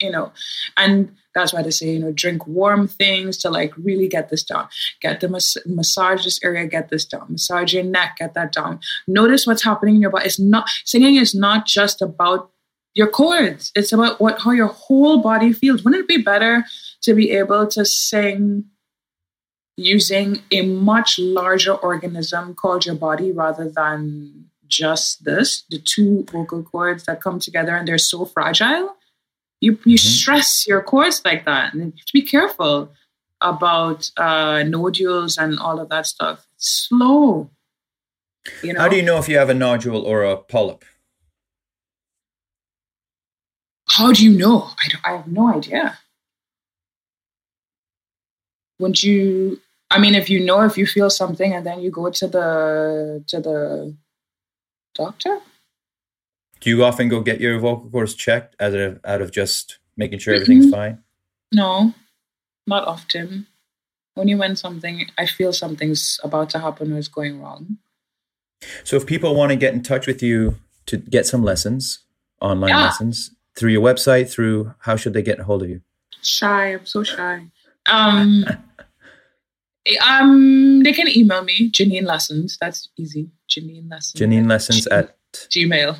[0.00, 0.30] You know,
[0.76, 4.42] and that's why they say, you know, drink warm things to like really get this
[4.42, 4.68] down.
[5.00, 7.26] Get the mas- massage this area, get this down.
[7.30, 8.80] Massage your neck, get that down.
[9.06, 10.26] Notice what's happening in your body.
[10.26, 12.50] It's not singing is not just about
[12.98, 13.72] your cords.
[13.74, 15.82] It's about what how your whole body feels.
[15.82, 16.64] Wouldn't it be better
[17.02, 18.64] to be able to sing
[19.76, 26.62] using a much larger organism called your body rather than just this, the two vocal
[26.62, 28.96] cords that come together and they're so fragile?
[29.60, 30.08] you you mm-hmm.
[30.08, 32.90] stress your cords like that, and you have to be careful
[33.40, 36.46] about uh, nodules and all of that stuff.
[36.56, 37.50] It's slow.
[38.62, 38.80] You know?
[38.80, 40.84] How do you know if you have a nodule or a polyp?
[43.98, 44.70] How do you know?
[44.78, 45.98] I, I have no idea.
[48.78, 49.60] Wouldn't you?
[49.90, 53.24] I mean, if you know, if you feel something, and then you go to the
[53.26, 53.96] to the
[54.94, 55.40] doctor.
[56.60, 60.20] Do you often go get your vocal cords checked out of out of just making
[60.20, 60.74] sure everything's mm-hmm.
[60.74, 61.02] fine?
[61.52, 61.92] No,
[62.68, 63.48] not often.
[64.16, 67.78] Only when something I feel something's about to happen or is going wrong.
[68.84, 70.54] So if people want to get in touch with you
[70.86, 72.00] to get some lessons,
[72.40, 72.84] online Yeah.
[72.84, 75.80] lessons, through your website, through how should they get a hold of you?
[76.22, 77.46] Shy, I'm so shy.
[77.90, 78.44] Um,
[80.06, 82.58] um, they can email me Jeanine Lessons.
[82.60, 83.30] That's easy.
[83.48, 84.20] Jeanine Lessons.
[84.20, 85.96] Jeanine Lessons at Gmail.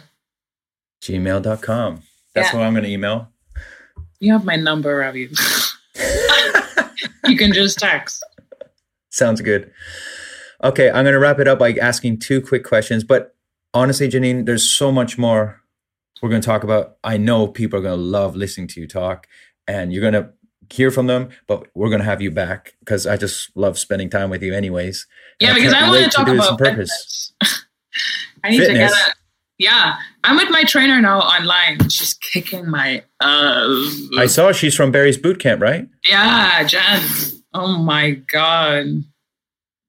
[1.03, 2.03] gmail.com.
[2.35, 2.59] That's Yeah.
[2.59, 3.33] what I'm going to email.
[4.21, 5.31] You have my number, Ravi.
[7.25, 8.23] you can just text.
[9.11, 9.71] Sounds good.
[10.63, 13.05] Okay, I'm going to wrap it up by asking two quick questions.
[13.05, 13.35] But
[13.73, 15.63] honestly, Jeanine, there's so much more
[16.23, 16.97] we're going to talk about.
[17.05, 19.27] I know people are going to love listening to you talk,
[19.67, 20.31] and you're going to
[20.71, 21.31] hear from them.
[21.47, 24.55] But we're going to have you back because I just love spending time with you,
[24.55, 25.07] anyways.
[25.41, 27.33] Yeah, And because I want to talk this about purpose.
[27.41, 27.65] fitness.
[28.45, 29.13] I need to get a.
[29.59, 31.89] Yeah, I'm with my trainer now online.
[31.89, 34.01] She's kicking my ass.
[34.17, 35.89] I saw she's from Barry's Boot Camp, right?
[36.09, 37.01] yeah, Jen.
[37.55, 38.87] Oh my god.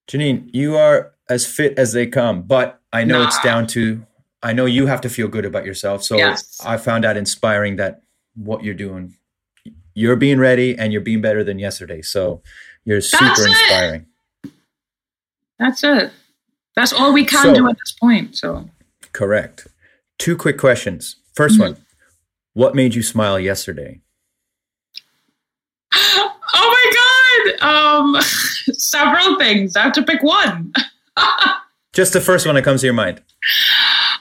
[0.10, 4.04] Jeanine, you are as fit as they come, but I know it's down to
[4.42, 6.04] I know you have to feel good about yourself.
[6.04, 6.60] So Yes.
[6.66, 8.02] I found that inspiring that
[8.36, 9.16] what you're doing,
[9.94, 12.02] you're being ready and you're being better than yesterday.
[12.02, 12.42] So
[12.86, 13.50] you're super That's it.
[13.50, 14.06] inspiring.
[15.60, 16.12] That's it.
[16.76, 18.36] That's all we can So- do at this point.
[18.38, 18.70] So
[19.12, 19.68] Correct.
[20.18, 21.18] Two quick questions.
[21.36, 21.60] 1st Mhm.
[21.60, 21.86] one,
[22.54, 24.02] what made you smile yesterday?
[26.62, 28.16] Oh my god!
[28.16, 28.22] Um,
[28.74, 29.76] several things.
[29.76, 30.74] I have to pick one.
[31.94, 33.22] Just the first one that comes to your mind.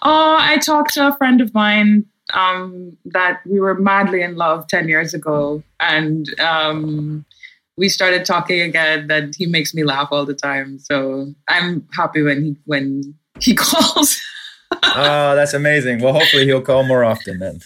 [0.02, 4.66] Oh, I talked to a friend of mine um, that we were madly in love
[4.68, 7.24] ten years ago, and um,
[7.76, 9.06] we started talking again.
[9.08, 10.78] That he makes me laugh all the time.
[10.78, 14.20] So I'm happy when he when he calls.
[14.82, 16.00] oh, that's amazing.
[16.00, 17.60] Well, hopefully he'll call more often then.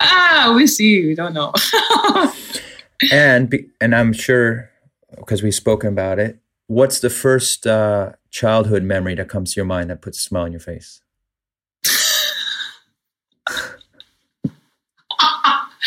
[0.00, 1.06] ah, we see.
[1.06, 1.52] We don't know.
[3.12, 4.70] and be, and I'm sure
[5.16, 6.38] because we've spoken about it.
[6.66, 10.44] What's the first uh, childhood memory that comes to your mind that puts a smile
[10.44, 11.02] on your face?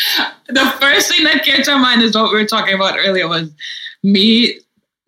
[0.48, 3.50] the first thing that came to mind is what we were talking about earlier was
[4.02, 4.60] me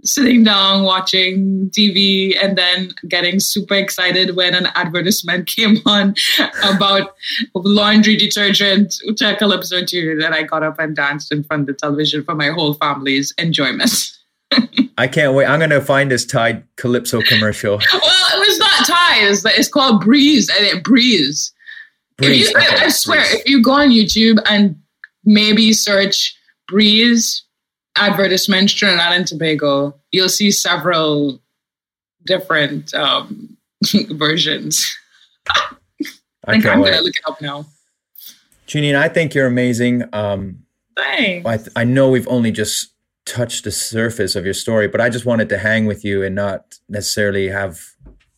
[0.03, 6.14] sitting down watching TV and then getting super excited when an advertisement came on
[6.64, 7.14] about
[7.55, 11.74] laundry detergent to Calypso tune and I got up and danced in front of the
[11.74, 13.93] television for my whole family's enjoyment.
[14.99, 15.47] I can't wait.
[15.47, 17.78] I'm gonna find this Tide Calypso commercial.
[17.78, 19.28] well, it was not Thai.
[19.28, 21.53] It's, it's called Breeze and it breeze.
[22.16, 22.49] Breeze.
[22.49, 23.34] If you, I, I swear, Breeze.
[23.34, 24.80] if you go on YouTube and
[25.25, 26.37] maybe search
[26.68, 27.43] Breeze
[27.97, 31.41] advertisements Trinidad and Tobago, you'll see several
[32.25, 33.57] different um,
[34.11, 34.97] versions.
[35.49, 35.75] I
[36.47, 37.66] I think I'm gonna look it up now.
[38.66, 40.05] Jeanine, I think you're amazing.
[40.12, 40.64] Um,
[40.97, 41.47] Thanks.
[41.47, 42.93] I, th- I know we've only just
[43.27, 46.35] touched the surface of your story, but I just wanted to hang with you and
[46.35, 47.81] not necessarily have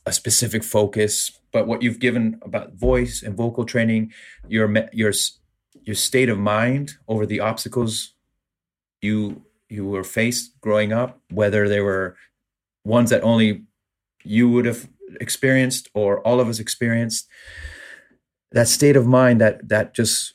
[0.06, 1.30] a specific focus.
[1.52, 4.12] But what you've given about voice and vocal training,
[4.48, 5.12] your your
[5.84, 8.14] your state of mind over the obstacles
[9.00, 12.16] you you were faced growing up, whether they were
[12.84, 13.64] ones that only
[14.22, 14.88] you would have
[15.20, 17.26] experienced or all of us experienced,
[18.52, 20.34] that state of mind, that that just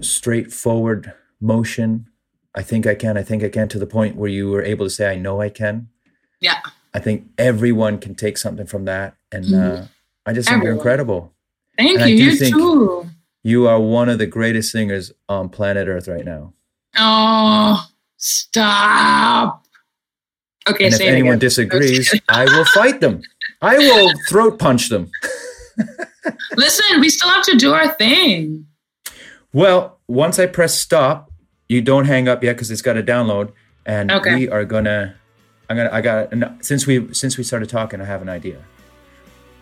[0.00, 2.06] straightforward motion
[2.54, 3.16] I think I can.
[3.16, 5.40] I think I can to the point where you were able to say, I know
[5.40, 5.88] I can.
[6.40, 6.58] Yeah.
[6.92, 9.14] I think everyone can take something from that.
[9.30, 9.82] And Mhm.
[9.82, 9.86] uh,
[10.26, 11.32] I just think you're incredible.
[11.76, 12.16] Thank and you.
[12.16, 13.07] You think- too.
[13.44, 16.52] You are one of the greatest singers on planet Earth right now.
[16.96, 17.86] Oh,
[18.16, 19.64] stop.
[20.68, 23.22] Okay, and if anyone disagrees, I will fight them.
[23.62, 25.10] I will throat punch them.
[26.56, 28.66] Listen, we still have to do our thing.
[29.52, 31.30] Well, once I press stop,
[31.68, 33.52] you don't hang up yet because it's got to download,
[33.86, 34.34] and Okay.
[34.34, 35.14] we are gonna.
[35.70, 35.90] I'm gonna.
[35.92, 36.32] I got.
[36.64, 38.62] Since we since we started talking, I have an idea.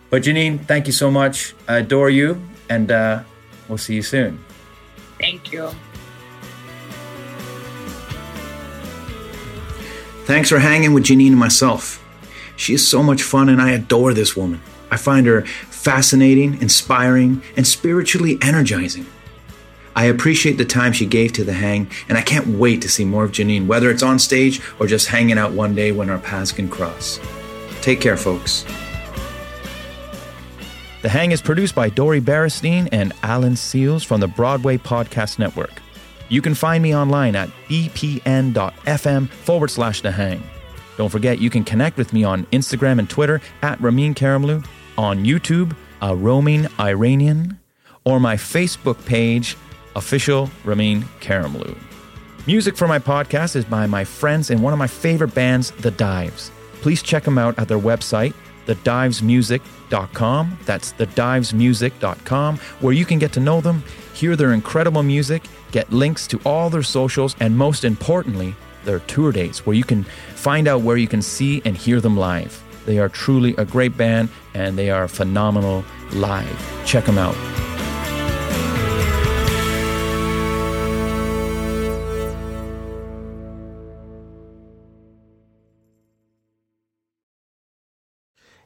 [0.09, 1.53] But Jeanine, thank you so much.
[1.67, 3.23] I adore you, and uh,
[3.67, 4.43] we'll see you soon.
[5.19, 5.71] Thank you.
[10.25, 12.03] Thanks for hanging with Jeanine and myself.
[12.57, 14.61] She is so much fun, and I adore this woman.
[14.91, 19.05] I find her fascinating, inspiring, and spiritually energizing.
[19.95, 23.05] I appreciate the time she gave to the hang, and I can't wait to see
[23.05, 26.19] more of Jeanine, whether it's on stage or just hanging out one day when our
[26.19, 27.19] paths can cross.
[27.81, 28.65] Take care, folks.
[31.07, 35.81] The Hang is produced by Dori Berinstein and Alan Seales from the Broadway Podcast Network.
[36.27, 40.43] You can find me online at bpn.fm forward slash The Hang.
[40.97, 45.23] Don't forget, you can connect with me on Instagram and Twitter at Ramin Karimloo, on
[45.23, 47.57] YouTube, uh, a roaming Iranian,
[48.03, 49.55] or my Facebook page,
[49.95, 51.77] official Ramin Karimloo.
[52.47, 55.91] Music for my podcast is by my friends and one of my favorite bands, The
[55.91, 56.51] Dives.
[56.81, 58.33] Please check them out at their website,
[58.67, 60.57] thedivesmusic.com.
[60.65, 66.27] That's thedivesmusic.com, where you can get to know them, hear their incredible music, get links
[66.27, 70.03] to all their socials, and most importantly, their tour dates, where you can
[70.35, 72.63] find out where you can see and hear them live.
[72.85, 76.83] They are truly a great band and they are phenomenal live.
[76.85, 77.35] Check them out.